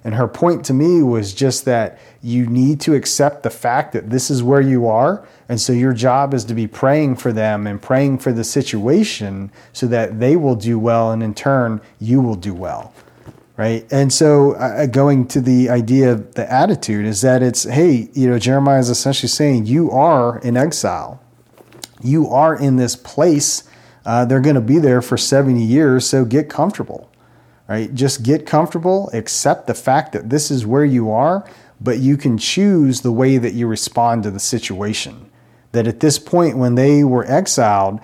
And 0.05 0.15
her 0.17 0.29
point 0.29 0.67
to 0.67 0.75
me 0.75 1.03
was 1.03 1.33
just 1.33 1.65
that 1.65 1.99
you 2.23 2.47
need 2.47 2.79
to 2.83 2.95
accept 2.95 3.43
the 3.43 3.51
fact 3.51 3.95
that 3.95 4.11
this 4.11 4.31
is 4.31 4.43
where 4.43 4.61
you 4.61 4.87
are. 4.87 5.27
And 5.49 5.59
so 5.59 5.73
your 5.73 5.95
job 5.95 6.35
is 6.35 6.45
to 6.45 6.55
be 6.55 6.67
praying 6.67 7.17
for 7.17 7.33
them 7.33 7.67
and 7.67 7.81
praying 7.81 8.19
for 8.19 8.31
the 8.31 8.45
situation 8.45 9.51
so 9.73 9.87
that 9.87 10.21
they 10.21 10.37
will 10.37 10.57
do 10.57 10.79
well. 10.79 11.11
And 11.11 11.23
in 11.23 11.35
turn, 11.35 11.81
you 11.99 12.21
will 12.21 12.35
do 12.35 12.53
well. 12.53 12.93
Right. 13.57 13.91
And 13.93 14.13
so 14.13 14.55
uh, 14.55 14.87
going 14.87 15.29
to 15.29 15.41
the 15.41 15.71
idea 15.71 16.13
of 16.13 16.35
the 16.35 16.53
attitude 16.53 17.07
is 17.07 17.21
that 17.21 17.41
it's, 17.41 17.63
hey, 17.63 18.09
you 18.13 18.29
know, 18.29 18.39
Jeremiah 18.39 18.81
is 18.81 18.91
essentially 18.91 19.29
saying 19.29 19.67
you 19.67 19.91
are 19.93 20.39
in 20.41 20.57
exile. 20.57 21.23
You 22.03 22.29
are 22.29 22.57
in 22.57 22.77
this 22.77 22.97
place. 22.97 23.63
Uh, 24.05 24.25
they're 24.25 24.41
going 24.41 24.57
to 24.57 24.61
be 24.61 24.79
there 24.79 25.01
for 25.01 25.17
70 25.17 25.63
years. 25.63 26.05
So 26.05 26.25
get 26.25 26.51
comfortable 26.51 27.09
right? 27.69 27.95
Just 27.95 28.23
get 28.23 28.47
comfortable, 28.47 29.11
accept 29.13 29.67
the 29.67 29.75
fact 29.75 30.13
that 30.13 30.31
this 30.31 30.51
is 30.51 30.67
where 30.67 30.85
you 30.85 31.11
are, 31.11 31.49
but 31.81 31.99
you 31.99 32.17
can 32.17 32.39
choose 32.39 33.01
the 33.01 33.13
way 33.13 33.39
that 33.39 33.55
you 33.55 33.67
respond 33.67 34.23
to 34.23 34.31
the 34.31 34.41
situation. 34.41 35.31
That 35.73 35.87
at 35.87 36.01
this 36.01 36.19
point, 36.19 36.57
when 36.57 36.75
they 36.75 37.05
were 37.05 37.25
exiled, 37.25 38.01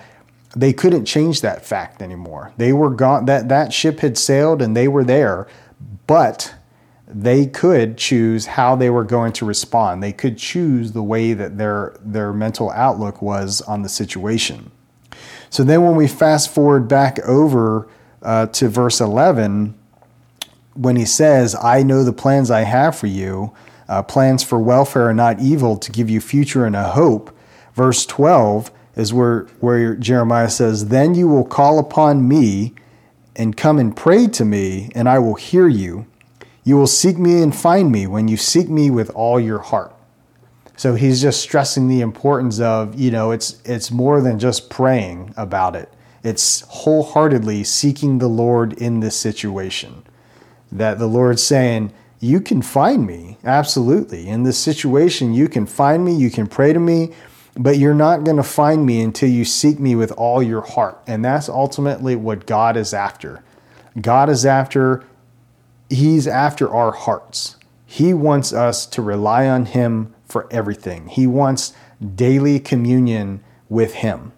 they 0.55 0.73
couldn't 0.73 1.05
change 1.05 1.41
that 1.41 1.65
fact 1.65 2.01
anymore. 2.01 2.53
They 2.57 2.73
were 2.73 2.89
gone, 2.89 3.25
that, 3.25 3.49
that 3.49 3.71
ship 3.71 3.99
had 3.99 4.17
sailed 4.17 4.61
and 4.61 4.75
they 4.75 4.87
were 4.87 5.03
there, 5.03 5.47
but 6.07 6.53
they 7.07 7.45
could 7.45 7.97
choose 7.97 8.45
how 8.45 8.75
they 8.75 8.89
were 8.89 9.03
going 9.03 9.33
to 9.33 9.45
respond. 9.45 10.01
They 10.01 10.13
could 10.13 10.37
choose 10.37 10.91
the 10.91 11.03
way 11.03 11.33
that 11.33 11.57
their, 11.57 11.95
their 12.01 12.33
mental 12.33 12.71
outlook 12.71 13.21
was 13.21 13.61
on 13.61 13.81
the 13.81 13.89
situation. 13.89 14.71
So 15.49 15.63
then, 15.63 15.83
when 15.83 15.95
we 15.95 16.07
fast 16.07 16.53
forward 16.53 16.87
back 16.87 17.19
over 17.19 17.89
uh, 18.21 18.47
to 18.47 18.69
verse 18.69 19.01
11 19.01 19.77
when 20.73 20.95
he 20.95 21.05
says, 21.05 21.55
I 21.55 21.83
know 21.83 22.03
the 22.03 22.13
plans 22.13 22.49
I 22.49 22.61
have 22.61 22.97
for 22.97 23.07
you, 23.07 23.53
uh, 23.89 24.03
plans 24.03 24.43
for 24.43 24.59
welfare 24.59 25.09
and 25.09 25.17
not 25.17 25.39
evil, 25.39 25.77
to 25.77 25.91
give 25.91 26.09
you 26.09 26.21
future 26.21 26.65
and 26.65 26.75
a 26.75 26.89
hope. 26.89 27.35
Verse 27.73 28.05
12 28.05 28.71
is 28.95 29.13
where, 29.13 29.41
where 29.59 29.95
Jeremiah 29.95 30.49
says, 30.49 30.87
Then 30.87 31.15
you 31.15 31.27
will 31.27 31.45
call 31.45 31.79
upon 31.79 32.27
me 32.27 32.73
and 33.35 33.55
come 33.55 33.79
and 33.79 33.95
pray 33.95 34.27
to 34.27 34.45
me, 34.45 34.89
and 34.95 35.07
I 35.09 35.19
will 35.19 35.35
hear 35.35 35.67
you. 35.67 36.05
You 36.63 36.77
will 36.77 36.87
seek 36.87 37.17
me 37.17 37.41
and 37.41 37.55
find 37.55 37.91
me 37.91 38.07
when 38.07 38.27
you 38.27 38.37
seek 38.37 38.69
me 38.69 38.91
with 38.91 39.09
all 39.11 39.39
your 39.39 39.59
heart. 39.59 39.95
So 40.75 40.95
he's 40.95 41.21
just 41.21 41.41
stressing 41.41 41.87
the 41.87 42.01
importance 42.01 42.59
of, 42.59 42.99
you 42.99 43.11
know, 43.11 43.31
it's 43.31 43.61
it's 43.65 43.91
more 43.91 44.21
than 44.21 44.39
just 44.39 44.69
praying 44.69 45.33
about 45.37 45.75
it. 45.75 45.91
It's 46.23 46.61
wholeheartedly 46.61 47.63
seeking 47.63 48.17
the 48.17 48.27
Lord 48.27 48.73
in 48.73 48.99
this 48.99 49.15
situation. 49.15 50.03
That 50.71 50.99
the 50.99 51.07
Lord's 51.07 51.43
saying, 51.43 51.91
you 52.19 52.39
can 52.39 52.61
find 52.61 53.07
me. 53.07 53.37
Absolutely. 53.43 54.27
In 54.27 54.43
this 54.43 54.57
situation, 54.57 55.33
you 55.33 55.49
can 55.49 55.65
find 55.65 56.05
me, 56.05 56.13
you 56.13 56.29
can 56.29 56.45
pray 56.45 56.71
to 56.71 56.79
me, 56.79 57.11
but 57.57 57.77
you're 57.77 57.95
not 57.95 58.23
going 58.23 58.37
to 58.37 58.43
find 58.43 58.85
me 58.85 59.01
until 59.01 59.29
you 59.29 59.43
seek 59.43 59.79
me 59.79 59.95
with 59.95 60.11
all 60.11 60.41
your 60.41 60.61
heart. 60.61 61.01
And 61.07 61.25
that's 61.25 61.49
ultimately 61.49 62.15
what 62.15 62.45
God 62.45 62.77
is 62.77 62.93
after. 62.93 63.43
God 63.99 64.29
is 64.29 64.45
after, 64.45 65.03
He's 65.89 66.27
after 66.27 66.71
our 66.71 66.91
hearts. 66.91 67.57
He 67.85 68.13
wants 68.13 68.53
us 68.53 68.85
to 68.85 69.01
rely 69.01 69.47
on 69.47 69.65
Him 69.65 70.13
for 70.25 70.47
everything. 70.51 71.07
He 71.07 71.27
wants 71.27 71.73
daily 72.15 72.59
communion 72.59 73.43
with 73.67 73.95
Him, 73.95 74.31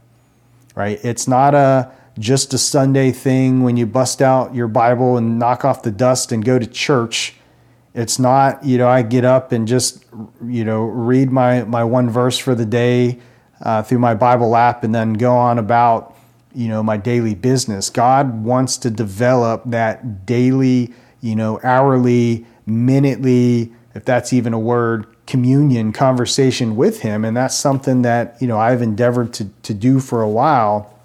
right? 0.76 1.00
It's 1.04 1.28
not 1.28 1.56
a 1.56 1.92
just 2.20 2.54
a 2.54 2.58
Sunday 2.58 3.12
thing 3.12 3.64
when 3.64 3.76
you 3.76 3.86
bust 3.88 4.22
out 4.22 4.54
your 4.54 4.68
Bible 4.68 5.18
and 5.18 5.40
knock 5.40 5.66
off 5.66 5.82
the 5.82 5.92
dust 5.92 6.32
and 6.32 6.46
go 6.46 6.60
to 6.60 6.68
church 6.68 7.36
it's 7.94 8.18
not, 8.18 8.64
you 8.66 8.78
know, 8.78 8.88
I 8.88 9.04
get 9.04 9.24
up 9.24 9.52
and 9.52 9.68
just, 9.68 10.04
you 10.46 10.66
know, 10.66 10.82
read 10.82 11.32
my, 11.32 11.64
my 11.64 11.84
one 11.84 12.10
verse 12.10 12.38
for 12.38 12.56
the 12.56 12.66
day 12.66 13.20
uh, 13.62 13.84
through 13.84 14.00
my 14.00 14.16
Bible 14.16 14.56
app 14.56 14.84
and 14.84 14.94
then 14.96 15.14
go 15.14 15.36
on 15.36 15.60
about, 15.60 16.16
you 16.56 16.68
know, 16.68 16.82
my 16.82 16.98
daily 16.98 17.36
business. 17.36 17.90
God 17.90 18.44
wants 18.44 18.78
to 18.78 18.90
develop 18.90 19.64
that 19.66 20.26
daily, 20.26 20.92
you 21.22 21.36
know, 21.36 21.60
hourly, 21.64 22.48
minutely, 22.66 23.72
if 23.94 24.06
that's 24.06 24.34
even 24.34 24.54
a 24.54 24.60
word, 24.60 25.13
communion 25.26 25.94
conversation 25.94 26.76
with 26.76 27.02
Him. 27.02 27.24
And 27.26 27.36
that's 27.36 27.56
something 27.56 28.02
that, 28.02 28.38
you 28.42 28.48
know, 28.48 28.60
I've 28.60 28.82
endeavored 28.82 29.34
to, 29.34 29.46
to 29.64 29.74
do 29.74 30.00
for 30.00 30.22
a 30.22 30.30
while. 30.30 30.98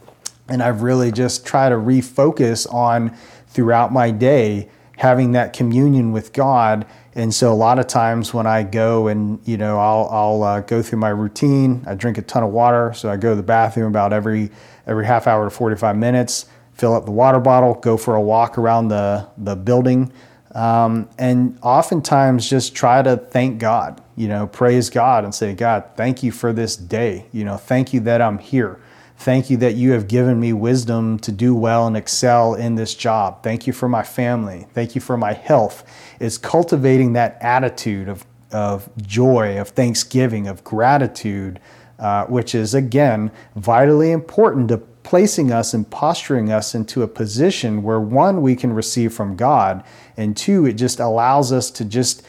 And 0.48 0.62
I've 0.62 0.82
really 0.82 1.12
just 1.12 1.46
tried 1.46 1.70
to 1.70 1.76
refocus 1.76 2.72
on 2.72 3.16
throughout 3.48 3.92
my 3.92 4.10
day 4.10 4.68
having 4.98 5.32
that 5.32 5.52
communion 5.52 6.10
with 6.12 6.32
God. 6.32 6.84
And 7.14 7.32
so 7.32 7.52
a 7.52 7.54
lot 7.54 7.78
of 7.78 7.86
times 7.86 8.34
when 8.34 8.46
I 8.46 8.64
go 8.64 9.06
and 9.06 9.40
you 9.44 9.56
know 9.56 9.78
I'll 9.78 10.08
I'll 10.10 10.42
uh, 10.42 10.60
go 10.60 10.82
through 10.82 10.98
my 10.98 11.08
routine. 11.08 11.84
I 11.86 11.94
drink 11.94 12.18
a 12.18 12.22
ton 12.22 12.42
of 12.42 12.50
water, 12.50 12.92
so 12.94 13.08
I 13.08 13.16
go 13.16 13.30
to 13.30 13.36
the 13.36 13.42
bathroom 13.42 13.86
about 13.86 14.12
every 14.12 14.50
every 14.86 15.06
half 15.06 15.26
hour 15.26 15.44
to 15.44 15.50
45 15.50 15.96
minutes. 15.96 16.46
Fill 16.74 16.94
up 16.94 17.06
the 17.06 17.12
water 17.12 17.40
bottle, 17.40 17.74
go 17.74 17.96
for 17.96 18.14
a 18.14 18.20
walk 18.20 18.58
around 18.58 18.88
the 18.88 19.28
the 19.38 19.56
building, 19.56 20.12
um, 20.58 21.08
and 21.18 21.56
oftentimes 21.62 22.50
just 22.50 22.74
try 22.74 23.00
to 23.00 23.16
thank 23.16 23.60
God. 23.60 24.02
You 24.16 24.26
know, 24.26 24.48
praise 24.48 24.90
God 24.90 25.22
and 25.22 25.32
say, 25.32 25.54
God, 25.54 25.84
thank 25.96 26.24
you 26.24 26.32
for 26.32 26.52
this 26.52 26.76
day. 26.76 27.26
You 27.30 27.44
know, 27.44 27.56
thank 27.56 27.94
you 27.94 28.00
that 28.00 28.20
I'm 28.20 28.38
here. 28.38 28.80
Thank 29.18 29.50
you 29.50 29.56
that 29.58 29.76
you 29.76 29.92
have 29.92 30.08
given 30.08 30.40
me 30.40 30.52
wisdom 30.52 31.20
to 31.20 31.30
do 31.30 31.54
well 31.54 31.86
and 31.86 31.96
excel 31.96 32.54
in 32.54 32.74
this 32.74 32.96
job. 32.96 33.44
Thank 33.44 33.68
you 33.68 33.72
for 33.72 33.88
my 33.88 34.02
family. 34.02 34.66
Thank 34.74 34.96
you 34.96 35.00
for 35.00 35.16
my 35.16 35.32
health. 35.32 35.84
It's 36.18 36.38
cultivating 36.38 37.12
that 37.12 37.38
attitude 37.40 38.08
of, 38.08 38.26
of 38.50 38.90
joy, 38.96 39.60
of 39.60 39.68
thanksgiving, 39.68 40.48
of 40.48 40.64
gratitude, 40.64 41.60
uh, 42.00 42.26
which 42.26 42.56
is, 42.56 42.74
again, 42.74 43.30
vitally 43.54 44.10
important 44.10 44.70
to 44.70 44.82
placing 45.08 45.50
us 45.50 45.72
and 45.72 45.90
posturing 45.90 46.52
us 46.52 46.74
into 46.74 47.02
a 47.02 47.08
position 47.08 47.82
where, 47.82 47.98
one, 47.98 48.42
we 48.42 48.54
can 48.54 48.74
receive 48.74 49.10
from 49.10 49.36
God, 49.36 49.82
and 50.18 50.36
two, 50.36 50.66
it 50.66 50.74
just 50.74 51.00
allows 51.00 51.50
us 51.50 51.70
to 51.70 51.84
just 51.86 52.26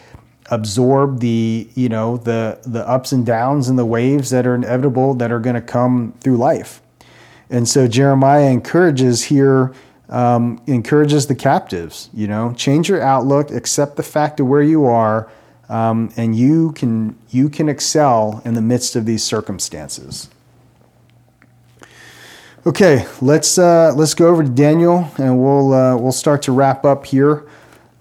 absorb 0.50 1.19
the 1.19 1.69
you 1.75 1.89
know 1.89 2.15
the 2.15 2.58
the 2.65 2.88
ups 2.88 3.12
and 3.12 3.25
downs 3.25 3.67
and 3.67 3.77
the 3.77 3.86
waves 3.86 4.30
that 4.30 4.47
are 4.47 4.56
inevitable 4.56 5.13
that 5.13 5.30
are 5.30 5.41
going 5.41 5.56
to 5.56 5.62
come 5.62 6.13
through 6.21 6.38
life. 6.38 6.82
And 7.49 7.67
so 7.67 7.86
jeremiah 7.86 8.49
encourages 8.49 9.25
here 9.25 9.73
um, 10.08 10.62
encourages 10.65 11.27
the 11.27 11.36
captives 11.36 12.10
you 12.13 12.27
know 12.27 12.54
change 12.54 12.88
your 12.88 13.01
outlook 13.01 13.51
accept 13.51 13.97
the 13.97 14.04
fact 14.04 14.39
of 14.39 14.47
where 14.47 14.63
you 14.63 14.86
are 14.86 15.30
um, 15.67 16.12
and 16.15 16.36
you 16.36 16.71
can 16.71 17.15
you 17.30 17.49
can 17.49 17.67
excel 17.67 18.41
in 18.45 18.54
the 18.54 18.62
midst 18.62 18.95
of 18.95 19.06
these 19.06 19.23
circumstances 19.23 20.30
okay 22.65 23.06
let's 23.22 23.58
uh, 23.58 23.93
let's 23.95 24.13
go 24.13 24.28
over 24.28 24.43
to 24.43 24.50
daniel 24.50 25.10
and 25.17 25.41
we'll 25.41 25.74
uh, 25.74 25.95
we'll 25.95 26.12
start 26.12 26.41
to 26.41 26.52
wrap 26.52 26.86
up 26.86 27.06
here 27.06 27.48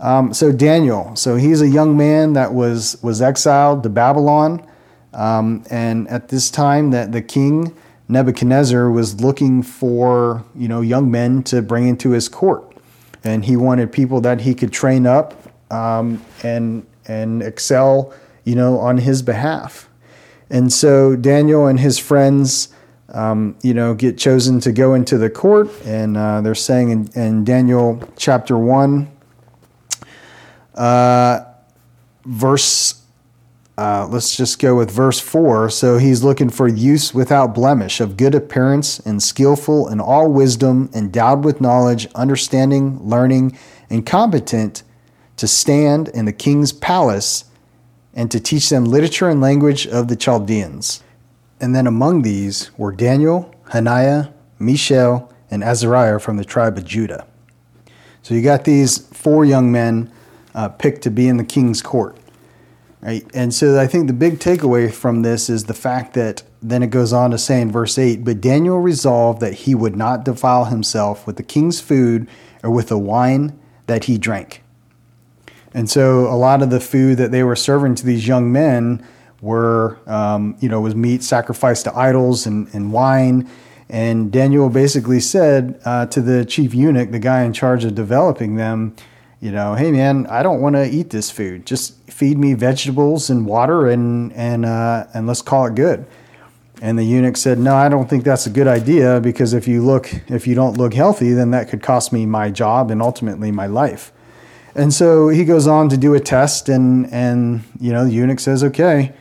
um, 0.00 0.32
so 0.32 0.52
Daniel, 0.52 1.16
so 1.16 1.36
he's 1.36 1.60
a 1.60 1.68
young 1.68 1.96
man 1.96 2.34
that 2.34 2.54
was 2.54 3.02
was 3.02 3.20
exiled 3.20 3.82
to 3.82 3.88
Babylon, 3.88 4.64
um, 5.12 5.64
and 5.70 6.06
at 6.08 6.28
this 6.28 6.50
time 6.50 6.90
that 6.90 7.10
the 7.10 7.20
king 7.20 7.74
Nebuchadnezzar 8.08 8.90
was 8.90 9.20
looking 9.20 9.62
for 9.62 10.44
you 10.54 10.68
know 10.68 10.82
young 10.82 11.10
men 11.10 11.42
to 11.44 11.62
bring 11.62 11.88
into 11.88 12.10
his 12.10 12.28
court, 12.28 12.76
and 13.24 13.44
he 13.44 13.56
wanted 13.56 13.90
people 13.90 14.20
that 14.20 14.42
he 14.42 14.54
could 14.54 14.72
train 14.72 15.04
up 15.04 15.34
um, 15.72 16.24
and 16.44 16.86
and 17.06 17.42
excel 17.42 18.14
you 18.44 18.54
know 18.54 18.78
on 18.78 18.98
his 18.98 19.22
behalf, 19.22 19.88
and 20.48 20.72
so 20.72 21.16
Daniel 21.16 21.66
and 21.66 21.80
his 21.80 21.98
friends. 21.98 22.68
Um, 23.10 23.56
you 23.62 23.72
know, 23.72 23.94
get 23.94 24.18
chosen 24.18 24.60
to 24.60 24.72
go 24.72 24.92
into 24.94 25.16
the 25.16 25.30
court, 25.30 25.70
and 25.84 26.16
uh, 26.16 26.42
they're 26.42 26.54
saying 26.54 26.90
in, 26.90 27.08
in 27.14 27.44
Daniel 27.44 28.06
chapter 28.16 28.58
1, 28.58 29.08
uh, 30.74 31.44
verse, 32.26 33.02
uh, 33.78 34.06
let's 34.10 34.36
just 34.36 34.58
go 34.58 34.76
with 34.76 34.90
verse 34.90 35.20
4. 35.20 35.70
So 35.70 35.96
he's 35.96 36.22
looking 36.22 36.50
for 36.50 36.68
use 36.68 37.14
without 37.14 37.54
blemish, 37.54 38.00
of 38.00 38.16
good 38.16 38.34
appearance, 38.34 38.98
and 39.00 39.22
skillful 39.22 39.88
in 39.88 40.00
all 40.00 40.30
wisdom, 40.30 40.90
endowed 40.94 41.44
with 41.44 41.62
knowledge, 41.62 42.08
understanding, 42.14 42.98
learning, 43.00 43.56
and 43.88 44.04
competent 44.04 44.82
to 45.38 45.48
stand 45.48 46.08
in 46.08 46.26
the 46.26 46.32
king's 46.32 46.72
palace 46.72 47.44
and 48.12 48.30
to 48.30 48.40
teach 48.40 48.68
them 48.68 48.84
literature 48.84 49.28
and 49.28 49.40
language 49.40 49.86
of 49.86 50.08
the 50.08 50.16
Chaldeans. 50.16 51.02
And 51.60 51.74
then 51.74 51.86
among 51.86 52.22
these 52.22 52.70
were 52.78 52.92
Daniel, 52.92 53.54
Hananiah, 53.70 54.28
Mishael, 54.58 55.32
and 55.50 55.62
Azariah 55.64 56.20
from 56.20 56.36
the 56.36 56.44
tribe 56.44 56.78
of 56.78 56.84
Judah. 56.84 57.26
So 58.22 58.34
you 58.34 58.42
got 58.42 58.64
these 58.64 58.98
four 58.98 59.44
young 59.44 59.72
men 59.72 60.12
uh, 60.54 60.68
picked 60.68 61.02
to 61.02 61.10
be 61.10 61.28
in 61.28 61.36
the 61.36 61.44
king's 61.44 61.82
court. 61.82 62.16
Right? 63.00 63.24
And 63.32 63.54
so 63.54 63.80
I 63.80 63.86
think 63.86 64.08
the 64.08 64.12
big 64.12 64.40
takeaway 64.40 64.92
from 64.92 65.22
this 65.22 65.48
is 65.48 65.64
the 65.64 65.74
fact 65.74 66.14
that 66.14 66.42
then 66.60 66.82
it 66.82 66.90
goes 66.90 67.12
on 67.12 67.30
to 67.30 67.38
say 67.38 67.60
in 67.60 67.70
verse 67.70 67.96
8, 67.96 68.24
but 68.24 68.40
Daniel 68.40 68.80
resolved 68.80 69.40
that 69.40 69.54
he 69.54 69.74
would 69.74 69.94
not 69.94 70.24
defile 70.24 70.64
himself 70.64 71.26
with 71.26 71.36
the 71.36 71.44
king's 71.44 71.80
food 71.80 72.28
or 72.64 72.70
with 72.70 72.88
the 72.88 72.98
wine 72.98 73.56
that 73.86 74.04
he 74.04 74.18
drank. 74.18 74.64
And 75.72 75.88
so 75.88 76.26
a 76.26 76.34
lot 76.34 76.60
of 76.60 76.70
the 76.70 76.80
food 76.80 77.18
that 77.18 77.30
they 77.30 77.44
were 77.44 77.54
serving 77.54 77.94
to 77.96 78.06
these 78.06 78.26
young 78.26 78.50
men 78.50 79.06
were, 79.40 79.98
um, 80.06 80.56
you 80.60 80.68
know, 80.68 80.80
was 80.80 80.94
meat 80.94 81.22
sacrificed 81.22 81.84
to 81.84 81.96
idols 81.96 82.46
and, 82.46 82.68
and 82.74 82.92
wine. 82.92 83.48
And 83.88 84.30
Daniel 84.30 84.68
basically 84.68 85.20
said 85.20 85.80
uh, 85.84 86.06
to 86.06 86.20
the 86.20 86.44
chief 86.44 86.74
eunuch, 86.74 87.10
the 87.10 87.18
guy 87.18 87.42
in 87.42 87.52
charge 87.52 87.84
of 87.84 87.94
developing 87.94 88.56
them, 88.56 88.94
you 89.40 89.52
know, 89.52 89.74
hey 89.74 89.92
man, 89.92 90.26
I 90.26 90.42
don't 90.42 90.60
want 90.60 90.74
to 90.74 90.84
eat 90.88 91.10
this 91.10 91.30
food. 91.30 91.64
Just 91.64 91.94
feed 92.10 92.38
me 92.38 92.54
vegetables 92.54 93.30
and 93.30 93.46
water, 93.46 93.86
and 93.86 94.32
and 94.32 94.66
uh, 94.66 95.06
and 95.14 95.26
let's 95.26 95.42
call 95.42 95.66
it 95.66 95.76
good. 95.76 96.04
And 96.80 96.98
the 96.98 97.04
eunuch 97.04 97.36
said, 97.36 97.58
no, 97.58 97.74
I 97.74 97.88
don't 97.88 98.08
think 98.08 98.24
that's 98.24 98.46
a 98.46 98.50
good 98.50 98.68
idea 98.68 99.20
because 99.20 99.52
if 99.52 99.66
you 99.66 99.82
look, 99.82 100.12
if 100.28 100.46
you 100.46 100.54
don't 100.54 100.76
look 100.76 100.94
healthy, 100.94 101.32
then 101.32 101.50
that 101.50 101.68
could 101.68 101.82
cost 101.82 102.12
me 102.12 102.24
my 102.26 102.50
job 102.50 102.90
and 102.90 103.02
ultimately 103.02 103.50
my 103.50 103.66
life. 103.66 104.12
And 104.74 104.94
so 104.94 105.28
he 105.28 105.44
goes 105.44 105.66
on 105.66 105.88
to 105.88 105.96
do 105.96 106.14
a 106.14 106.20
test, 106.20 106.68
and 106.68 107.12
and 107.12 107.62
you 107.80 107.92
know, 107.92 108.04
the 108.04 108.12
eunuch 108.12 108.40
says, 108.40 108.64
okay. 108.64 109.12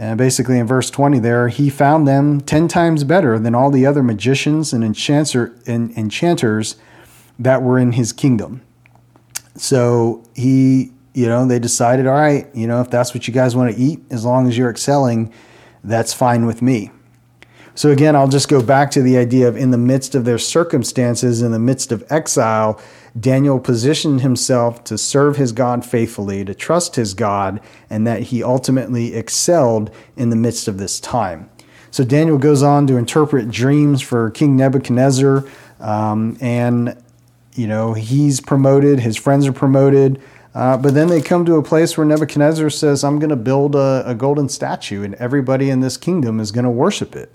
And 0.00 0.16
basically, 0.16 0.60
in 0.60 0.66
verse 0.66 0.90
20, 0.90 1.18
there, 1.18 1.48
he 1.48 1.68
found 1.68 2.06
them 2.06 2.40
10 2.40 2.68
times 2.68 3.02
better 3.02 3.36
than 3.36 3.52
all 3.56 3.68
the 3.72 3.84
other 3.84 4.02
magicians 4.02 4.72
and 4.72 4.84
enchanter, 4.84 5.58
and 5.66 5.90
enchanters 5.98 6.76
that 7.36 7.62
were 7.62 7.80
in 7.80 7.92
his 7.92 8.12
kingdom. 8.12 8.62
So 9.56 10.22
he, 10.36 10.92
you 11.14 11.26
know, 11.26 11.44
they 11.46 11.58
decided, 11.58 12.06
all 12.06 12.14
right, 12.14 12.46
you 12.54 12.68
know, 12.68 12.80
if 12.80 12.90
that's 12.90 13.12
what 13.12 13.26
you 13.26 13.34
guys 13.34 13.56
want 13.56 13.74
to 13.74 13.80
eat, 13.80 14.00
as 14.08 14.24
long 14.24 14.46
as 14.46 14.56
you're 14.56 14.70
excelling, 14.70 15.32
that's 15.82 16.14
fine 16.14 16.46
with 16.46 16.62
me. 16.62 16.92
So 17.78 17.92
again, 17.92 18.16
I'll 18.16 18.26
just 18.26 18.48
go 18.48 18.60
back 18.60 18.90
to 18.90 19.02
the 19.02 19.16
idea 19.16 19.46
of 19.46 19.56
in 19.56 19.70
the 19.70 19.78
midst 19.78 20.16
of 20.16 20.24
their 20.24 20.36
circumstances, 20.36 21.42
in 21.42 21.52
the 21.52 21.60
midst 21.60 21.92
of 21.92 22.04
exile, 22.10 22.80
Daniel 23.20 23.60
positioned 23.60 24.20
himself 24.20 24.82
to 24.82 24.98
serve 24.98 25.36
his 25.36 25.52
God 25.52 25.86
faithfully, 25.86 26.44
to 26.44 26.56
trust 26.56 26.96
his 26.96 27.14
God, 27.14 27.60
and 27.88 28.04
that 28.04 28.20
he 28.22 28.42
ultimately 28.42 29.14
excelled 29.14 29.92
in 30.16 30.30
the 30.30 30.34
midst 30.34 30.66
of 30.66 30.78
this 30.78 30.98
time. 30.98 31.48
So 31.92 32.02
Daniel 32.02 32.36
goes 32.36 32.64
on 32.64 32.88
to 32.88 32.96
interpret 32.96 33.48
dreams 33.48 34.02
for 34.02 34.28
King 34.32 34.56
Nebuchadnezzar, 34.56 35.44
um, 35.78 36.36
and 36.40 37.00
you 37.54 37.68
know 37.68 37.92
he's 37.92 38.40
promoted. 38.40 38.98
His 38.98 39.16
friends 39.16 39.46
are 39.46 39.52
promoted. 39.52 40.20
Uh, 40.52 40.76
but 40.76 40.94
then 40.94 41.06
they 41.06 41.20
come 41.20 41.44
to 41.44 41.54
a 41.54 41.62
place 41.62 41.96
where 41.96 42.04
Nebuchadnezzar 42.04 42.70
says, 42.70 43.04
I'm 43.04 43.20
going 43.20 43.30
to 43.30 43.36
build 43.36 43.76
a, 43.76 44.02
a, 44.04 44.14
golden 44.16 44.48
statue, 44.48 45.04
and 45.04 45.14
everybody 45.16 45.70
in 45.70 45.78
this 45.78 45.96
kingdom 45.96 46.40
is 46.40 46.50
going 46.50 46.64
to 46.64 46.70
worship 46.70 47.14
it. 47.14 47.30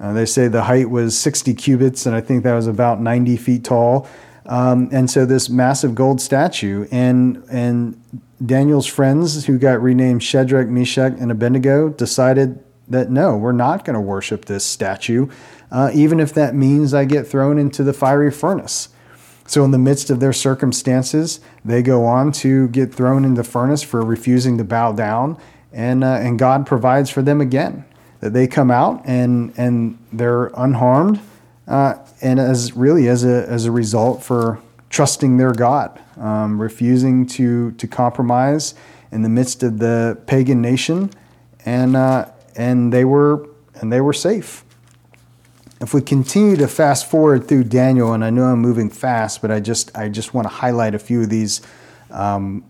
Uh, 0.00 0.12
they 0.12 0.26
say 0.26 0.48
the 0.48 0.64
height 0.64 0.90
was 0.90 1.18
60 1.18 1.54
cubits, 1.54 2.06
and 2.06 2.14
I 2.14 2.20
think 2.20 2.44
that 2.44 2.54
was 2.54 2.66
about 2.66 3.00
90 3.00 3.36
feet 3.36 3.64
tall. 3.64 4.08
Um, 4.46 4.88
and 4.92 5.10
so 5.10 5.26
this 5.26 5.50
massive 5.50 5.94
gold 5.94 6.20
statue, 6.20 6.86
and 6.90 7.44
and 7.50 8.00
Daniel's 8.44 8.86
friends, 8.86 9.44
who 9.44 9.58
got 9.58 9.82
renamed 9.82 10.22
Shadrach, 10.22 10.68
Meshach, 10.68 11.12
and 11.18 11.30
Abednego, 11.30 11.90
decided 11.90 12.64
that 12.88 13.10
no, 13.10 13.36
we're 13.36 13.52
not 13.52 13.84
going 13.84 13.94
to 13.94 14.00
worship 14.00 14.46
this 14.46 14.64
statue, 14.64 15.28
uh, 15.70 15.90
even 15.92 16.18
if 16.18 16.32
that 16.32 16.54
means 16.54 16.94
I 16.94 17.04
get 17.04 17.26
thrown 17.26 17.58
into 17.58 17.82
the 17.82 17.92
fiery 17.92 18.30
furnace. 18.30 18.88
So, 19.46 19.64
in 19.64 19.70
the 19.70 19.78
midst 19.78 20.08
of 20.08 20.20
their 20.20 20.32
circumstances, 20.32 21.40
they 21.64 21.82
go 21.82 22.04
on 22.06 22.32
to 22.32 22.68
get 22.68 22.94
thrown 22.94 23.24
in 23.24 23.34
the 23.34 23.44
furnace 23.44 23.82
for 23.82 24.02
refusing 24.02 24.56
to 24.58 24.64
bow 24.64 24.92
down, 24.92 25.36
and 25.72 26.02
uh, 26.02 26.18
and 26.20 26.38
God 26.38 26.66
provides 26.66 27.10
for 27.10 27.20
them 27.20 27.40
again. 27.40 27.84
That 28.20 28.32
they 28.32 28.46
come 28.46 28.70
out 28.70 29.02
and 29.06 29.52
and 29.56 29.98
they're 30.12 30.46
unharmed, 30.56 31.20
uh, 31.66 31.94
and 32.20 32.40
as 32.40 32.72
really 32.72 33.08
as 33.08 33.24
a 33.24 33.46
as 33.48 33.64
a 33.64 33.70
result 33.70 34.22
for 34.22 34.60
trusting 34.90 35.36
their 35.36 35.52
God, 35.52 36.00
um, 36.16 36.60
refusing 36.60 37.26
to 37.26 37.72
to 37.72 37.86
compromise 37.86 38.74
in 39.12 39.22
the 39.22 39.28
midst 39.28 39.62
of 39.62 39.78
the 39.78 40.18
pagan 40.26 40.60
nation, 40.60 41.10
and 41.64 41.96
uh, 41.96 42.26
and 42.56 42.92
they 42.92 43.04
were 43.04 43.48
and 43.76 43.92
they 43.92 44.00
were 44.00 44.12
safe. 44.12 44.64
If 45.80 45.94
we 45.94 46.00
continue 46.00 46.56
to 46.56 46.66
fast 46.66 47.08
forward 47.08 47.46
through 47.46 47.64
Daniel, 47.64 48.12
and 48.12 48.24
I 48.24 48.30
know 48.30 48.44
I'm 48.46 48.58
moving 48.58 48.90
fast, 48.90 49.40
but 49.40 49.52
I 49.52 49.60
just 49.60 49.96
I 49.96 50.08
just 50.08 50.34
want 50.34 50.46
to 50.46 50.52
highlight 50.52 50.94
a 50.94 50.98
few 50.98 51.22
of 51.22 51.30
these 51.30 51.62
um, 52.10 52.64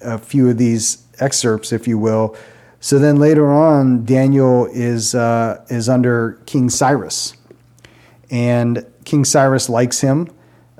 a 0.00 0.18
few 0.18 0.48
of 0.48 0.58
these 0.58 1.04
excerpts, 1.20 1.72
if 1.72 1.86
you 1.86 1.98
will. 1.98 2.36
So 2.80 2.98
then 2.98 3.16
later 3.16 3.50
on, 3.50 4.06
Daniel 4.06 4.66
is 4.66 5.14
uh, 5.14 5.62
is 5.68 5.88
under 5.88 6.40
King 6.46 6.70
Cyrus, 6.70 7.34
and 8.30 8.86
King 9.04 9.24
Cyrus 9.26 9.68
likes 9.68 10.00
him, 10.00 10.30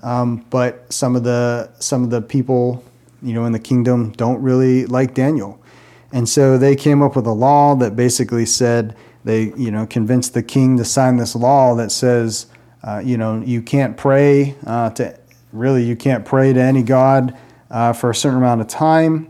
um, 0.03 0.47
but 0.49 0.91
some 0.91 1.15
of 1.15 1.25
the 1.25 1.71
some 1.79 2.03
of 2.03 2.09
the 2.09 2.23
people, 2.23 2.83
you 3.23 3.35
know, 3.35 3.45
in 3.45 3.53
the 3.53 3.59
kingdom 3.59 4.13
don't 4.13 4.41
really 4.41 4.87
like 4.87 5.13
Daniel, 5.13 5.63
and 6.11 6.27
so 6.27 6.57
they 6.57 6.75
came 6.75 7.03
up 7.03 7.17
with 7.17 7.27
a 7.27 7.33
law 7.33 7.75
that 7.77 7.97
basically 7.97 8.47
said 8.47 8.97
they, 9.25 9.53
you 9.55 9.71
know, 9.71 9.87
convinced 9.87 10.33
the 10.33 10.43
king 10.43 10.79
to 10.79 10.85
sign 10.87 11.19
this 11.19 11.37
law 11.37 11.75
that 11.75 11.93
says, 11.93 12.47
uh, 12.83 13.03
you 13.05 13.19
know, 13.19 13.43
you 13.43 13.61
can't 13.61 13.99
pray 13.99 14.57
uh, 14.67 14.89
to 14.91 15.19
really 15.53 15.85
you 15.85 15.97
can't 15.97 16.25
pray 16.25 16.55
to 16.55 16.61
any 16.61 16.83
god 16.83 17.37
uh, 17.71 17.93
for 17.93 18.09
a 18.09 18.15
certain 18.15 18.39
amount 18.39 18.63
of 18.63 18.69
time. 18.69 19.30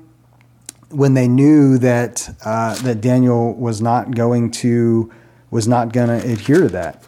When 0.90 1.14
they 1.14 1.28
knew 1.28 1.78
that 1.78 2.28
uh, 2.44 2.74
that 2.82 3.00
Daniel 3.00 3.54
was 3.54 3.80
not 3.80 4.14
going 4.14 4.50
to 4.52 5.12
was 5.50 5.66
not 5.66 5.92
going 5.92 6.08
to 6.08 6.32
adhere 6.32 6.60
to 6.60 6.68
that, 6.68 7.04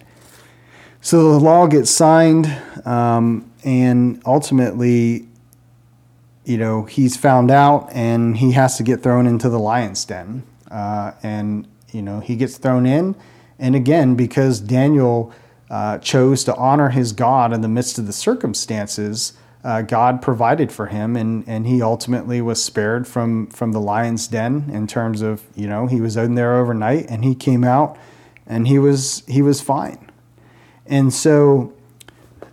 so 1.04 1.32
the 1.32 1.40
law 1.40 1.66
gets 1.66 1.90
signed, 1.90 2.46
um, 2.84 3.50
and 3.64 4.22
ultimately, 4.24 5.26
you 6.44 6.56
know, 6.56 6.84
he's 6.84 7.16
found 7.16 7.50
out 7.50 7.88
and 7.92 8.36
he 8.36 8.52
has 8.52 8.76
to 8.76 8.84
get 8.84 9.02
thrown 9.02 9.26
into 9.26 9.48
the 9.48 9.58
lion's 9.58 10.04
den. 10.04 10.44
Uh, 10.70 11.10
and, 11.24 11.66
you 11.90 12.02
know, 12.02 12.20
he 12.20 12.36
gets 12.36 12.56
thrown 12.56 12.86
in. 12.86 13.16
And 13.58 13.74
again, 13.74 14.14
because 14.14 14.60
Daniel 14.60 15.32
uh, 15.70 15.98
chose 15.98 16.44
to 16.44 16.54
honor 16.54 16.90
his 16.90 17.12
God 17.12 17.52
in 17.52 17.62
the 17.62 17.68
midst 17.68 17.98
of 17.98 18.06
the 18.06 18.12
circumstances, 18.12 19.32
uh, 19.64 19.82
God 19.82 20.20
provided 20.22 20.72
for 20.72 20.86
him, 20.86 21.16
and, 21.16 21.44
and 21.46 21.66
he 21.66 21.80
ultimately 21.82 22.40
was 22.40 22.62
spared 22.62 23.06
from, 23.06 23.46
from 23.48 23.72
the 23.72 23.80
lion's 23.80 24.26
den 24.26 24.70
in 24.72 24.86
terms 24.86 25.22
of, 25.22 25.44
you 25.54 25.66
know, 25.66 25.86
he 25.86 26.00
was 26.00 26.16
in 26.16 26.34
there 26.34 26.56
overnight 26.56 27.06
and 27.08 27.24
he 27.24 27.34
came 27.34 27.62
out 27.62 27.96
and 28.46 28.66
he 28.66 28.78
was, 28.78 29.22
he 29.28 29.40
was 29.40 29.60
fine. 29.60 30.10
And 30.86 31.12
so, 31.12 31.72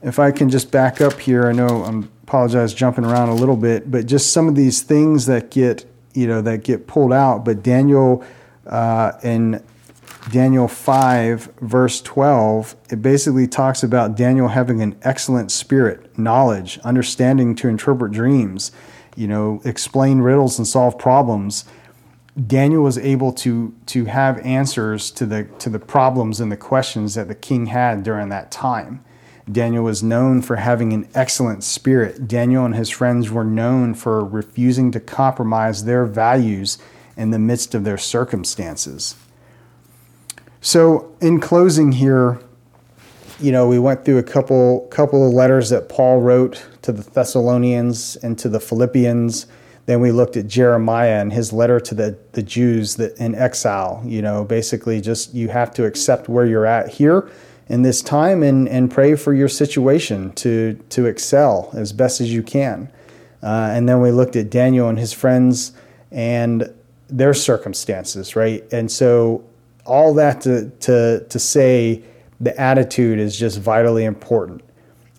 if 0.01 0.19
I 0.19 0.31
can 0.31 0.49
just 0.49 0.71
back 0.71 1.01
up 1.01 1.19
here, 1.19 1.47
I 1.47 1.51
know 1.51 1.83
I'm 1.83 2.09
apologize 2.29 2.75
jumping 2.75 3.03
around 3.03 3.29
a 3.29 3.33
little 3.33 3.57
bit, 3.57 3.89
but 3.89 4.05
just 4.05 4.31
some 4.31 4.47
of 4.47 4.53
these 4.53 4.83
things 4.83 5.25
that 5.25 5.49
get 5.49 5.83
you 6.13 6.27
know 6.27 6.41
that 6.41 6.63
get 6.63 6.85
pulled 6.85 7.11
out. 7.11 7.43
But 7.43 7.63
Daniel 7.63 8.23
uh, 8.67 9.13
Daniel 10.31 10.67
five 10.67 11.45
verse 11.61 12.01
twelve, 12.01 12.75
it 12.91 13.01
basically 13.01 13.47
talks 13.47 13.83
about 13.83 14.15
Daniel 14.15 14.49
having 14.49 14.81
an 14.81 14.95
excellent 15.01 15.51
spirit, 15.51 16.17
knowledge, 16.19 16.77
understanding 16.79 17.55
to 17.55 17.67
interpret 17.67 18.11
dreams, 18.11 18.71
you 19.15 19.27
know, 19.27 19.61
explain 19.63 20.19
riddles 20.19 20.59
and 20.59 20.67
solve 20.67 20.99
problems. 20.99 21.65
Daniel 22.47 22.83
was 22.83 22.97
able 22.97 23.33
to 23.33 23.73
to 23.87 24.05
have 24.05 24.37
answers 24.39 25.09
to 25.11 25.25
the 25.25 25.45
to 25.59 25.69
the 25.69 25.79
problems 25.79 26.39
and 26.39 26.51
the 26.51 26.57
questions 26.57 27.15
that 27.15 27.27
the 27.27 27.35
king 27.35 27.65
had 27.67 28.03
during 28.03 28.29
that 28.29 28.51
time. 28.51 29.03
Daniel 29.51 29.83
was 29.83 30.03
known 30.03 30.43
for 30.43 30.57
having 30.57 30.93
an 30.93 31.09
excellent 31.15 31.63
spirit. 31.63 32.27
Daniel 32.27 32.65
and 32.65 32.75
his 32.75 32.89
friends 32.89 33.31
were 33.31 33.43
known 33.43 33.95
for 33.95 34.23
refusing 34.23 34.91
to 34.91 34.99
compromise 34.99 35.85
their 35.85 36.05
values 36.05 36.77
in 37.17 37.31
the 37.31 37.39
midst 37.39 37.73
of 37.73 37.83
their 37.83 37.97
circumstances. 37.97 39.15
So, 40.61 41.15
in 41.21 41.39
closing 41.39 41.93
here, 41.93 42.39
you 43.39 43.51
know, 43.51 43.67
we 43.67 43.79
went 43.79 44.03
through 44.03 44.17
a 44.17 44.23
couple 44.23 44.87
couple 44.91 45.25
of 45.25 45.33
letters 45.33 45.69
that 45.69 45.89
Paul 45.89 46.21
wrote 46.21 46.65
to 46.81 46.91
the 46.91 47.01
Thessalonians 47.01 48.17
and 48.17 48.37
to 48.39 48.49
the 48.49 48.59
Philippians 48.59 49.47
then 49.89 50.01
we 50.01 50.11
looked 50.11 50.37
at 50.37 50.45
Jeremiah 50.45 51.19
and 51.19 51.33
his 51.33 51.51
letter 51.51 51.79
to 51.79 51.95
the, 51.95 52.15
the 52.33 52.43
Jews 52.43 52.97
that 52.97 53.17
in 53.17 53.33
exile. 53.33 54.03
You 54.05 54.21
know, 54.21 54.45
basically 54.45 55.01
just 55.01 55.33
you 55.33 55.47
have 55.47 55.73
to 55.73 55.85
accept 55.85 56.29
where 56.29 56.45
you're 56.45 56.67
at 56.67 56.89
here 56.89 57.27
in 57.69 57.81
this 57.81 58.03
time 58.03 58.43
and, 58.43 58.69
and 58.69 58.91
pray 58.91 59.15
for 59.15 59.33
your 59.33 59.47
situation 59.47 60.31
to, 60.33 60.75
to 60.89 61.07
excel 61.07 61.71
as 61.73 61.91
best 61.91 62.21
as 62.21 62.31
you 62.31 62.43
can. 62.43 62.91
Uh, 63.41 63.71
and 63.73 63.89
then 63.89 63.99
we 63.99 64.11
looked 64.11 64.35
at 64.35 64.51
Daniel 64.51 64.89
and 64.89 64.99
his 64.99 65.11
friends 65.11 65.71
and 66.11 66.71
their 67.07 67.33
circumstances, 67.33 68.35
right? 68.35 68.63
And 68.71 68.91
so 68.91 69.43
all 69.89 70.13
that 70.13 70.41
to, 70.41 70.69
to, 70.81 71.25
to 71.27 71.39
say 71.39 72.03
the 72.39 72.57
attitude 72.59 73.19
is 73.19 73.37
just 73.37 73.59
vitally 73.59 74.05
important 74.05 74.63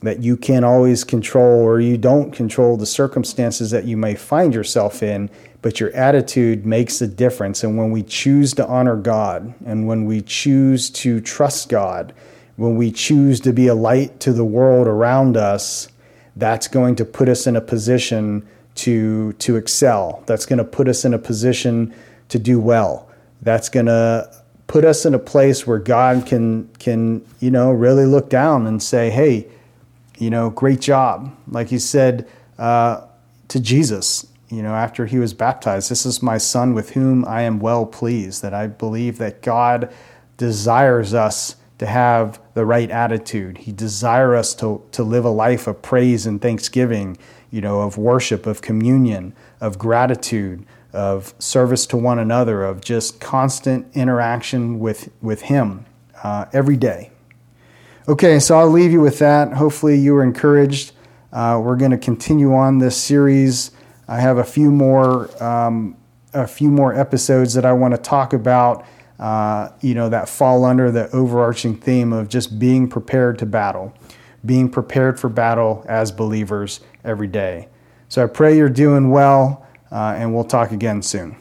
that 0.02 0.22
you 0.22 0.36
can't 0.36 0.64
always 0.64 1.04
control 1.04 1.62
or 1.62 1.78
you 1.78 1.98
don't 1.98 2.32
control 2.32 2.76
the 2.76 2.86
circumstances 2.86 3.70
that 3.70 3.84
you 3.84 3.96
may 3.96 4.14
find 4.14 4.54
yourself 4.54 5.02
in, 5.02 5.28
but 5.60 5.78
your 5.78 5.94
attitude 5.94 6.64
makes 6.64 7.02
a 7.02 7.06
difference. 7.06 7.62
And 7.62 7.76
when 7.76 7.90
we 7.90 8.02
choose 8.02 8.54
to 8.54 8.66
honor 8.66 8.96
God 8.96 9.52
and 9.66 9.86
when 9.86 10.06
we 10.06 10.22
choose 10.22 10.88
to 10.90 11.20
trust 11.20 11.68
God, 11.68 12.14
when 12.56 12.76
we 12.76 12.90
choose 12.90 13.40
to 13.40 13.52
be 13.52 13.66
a 13.66 13.74
light 13.74 14.20
to 14.20 14.32
the 14.32 14.44
world 14.44 14.86
around 14.86 15.36
us, 15.36 15.88
that's 16.36 16.68
going 16.68 16.96
to 16.96 17.04
put 17.04 17.28
us 17.28 17.46
in 17.46 17.56
a 17.56 17.60
position 17.60 18.48
to, 18.76 19.34
to 19.34 19.56
excel. 19.56 20.22
That's 20.24 20.46
going 20.46 20.58
to 20.58 20.64
put 20.64 20.88
us 20.88 21.04
in 21.04 21.12
a 21.12 21.18
position 21.18 21.94
to 22.28 22.38
do 22.38 22.58
well. 22.58 23.10
That's 23.42 23.68
going 23.68 23.86
to 23.86 24.39
put 24.70 24.84
us 24.84 25.04
in 25.04 25.14
a 25.14 25.18
place 25.18 25.66
where 25.66 25.80
God 25.80 26.24
can, 26.26 26.68
can, 26.78 27.26
you 27.40 27.50
know, 27.50 27.72
really 27.72 28.06
look 28.06 28.30
down 28.30 28.68
and 28.68 28.80
say, 28.80 29.10
hey, 29.10 29.48
you 30.16 30.30
know, 30.30 30.48
great 30.48 30.80
job. 30.80 31.36
Like 31.48 31.66
he 31.66 31.80
said 31.80 32.28
uh, 32.56 33.04
to 33.48 33.58
Jesus, 33.58 34.28
you 34.48 34.62
know, 34.62 34.72
after 34.72 35.06
he 35.06 35.18
was 35.18 35.34
baptized, 35.34 35.90
this 35.90 36.06
is 36.06 36.22
my 36.22 36.38
son 36.38 36.72
with 36.72 36.90
whom 36.90 37.24
I 37.24 37.42
am 37.42 37.58
well 37.58 37.84
pleased. 37.84 38.42
That 38.42 38.54
I 38.54 38.68
believe 38.68 39.18
that 39.18 39.42
God 39.42 39.92
desires 40.36 41.14
us 41.14 41.56
to 41.78 41.86
have 41.86 42.40
the 42.54 42.64
right 42.64 42.92
attitude. 42.92 43.58
He 43.58 43.72
desires 43.72 44.38
us 44.38 44.54
to, 44.56 44.84
to 44.92 45.02
live 45.02 45.24
a 45.24 45.30
life 45.30 45.66
of 45.66 45.82
praise 45.82 46.26
and 46.26 46.40
thanksgiving, 46.40 47.18
you 47.50 47.60
know, 47.60 47.80
of 47.80 47.98
worship, 47.98 48.46
of 48.46 48.62
communion, 48.62 49.34
of 49.60 49.80
gratitude, 49.80 50.64
of 50.92 51.34
service 51.38 51.86
to 51.86 51.96
one 51.96 52.18
another, 52.18 52.64
of 52.64 52.80
just 52.80 53.20
constant 53.20 53.86
interaction 53.96 54.78
with, 54.78 55.10
with 55.22 55.42
Him 55.42 55.86
uh, 56.22 56.46
every 56.52 56.76
day. 56.76 57.10
Okay, 58.08 58.38
so 58.40 58.58
I'll 58.58 58.70
leave 58.70 58.90
you 58.90 59.00
with 59.00 59.18
that. 59.20 59.52
Hopefully, 59.52 59.96
you 59.96 60.14
were 60.14 60.24
encouraged. 60.24 60.92
Uh, 61.32 61.60
we're 61.62 61.76
going 61.76 61.92
to 61.92 61.98
continue 61.98 62.54
on 62.54 62.78
this 62.78 62.96
series. 62.96 63.70
I 64.08 64.18
have 64.18 64.38
a 64.38 64.44
few 64.44 64.72
more 64.72 65.30
um, 65.42 65.96
a 66.32 66.46
few 66.46 66.70
more 66.70 66.94
episodes 66.94 67.54
that 67.54 67.64
I 67.64 67.72
want 67.72 67.94
to 67.94 68.00
talk 68.00 68.32
about. 68.32 68.84
Uh, 69.18 69.68
you 69.80 69.94
know 69.94 70.08
that 70.08 70.28
fall 70.28 70.64
under 70.64 70.90
the 70.90 71.14
overarching 71.14 71.76
theme 71.76 72.12
of 72.12 72.28
just 72.28 72.58
being 72.58 72.88
prepared 72.88 73.38
to 73.38 73.46
battle, 73.46 73.94
being 74.44 74.68
prepared 74.68 75.20
for 75.20 75.28
battle 75.28 75.84
as 75.88 76.10
believers 76.10 76.80
every 77.04 77.28
day. 77.28 77.68
So 78.08 78.24
I 78.24 78.26
pray 78.26 78.56
you're 78.56 78.68
doing 78.68 79.10
well, 79.10 79.64
Uh, 79.90 80.14
and 80.16 80.34
we'll 80.34 80.44
talk 80.44 80.70
again 80.72 81.02
soon. 81.02 81.36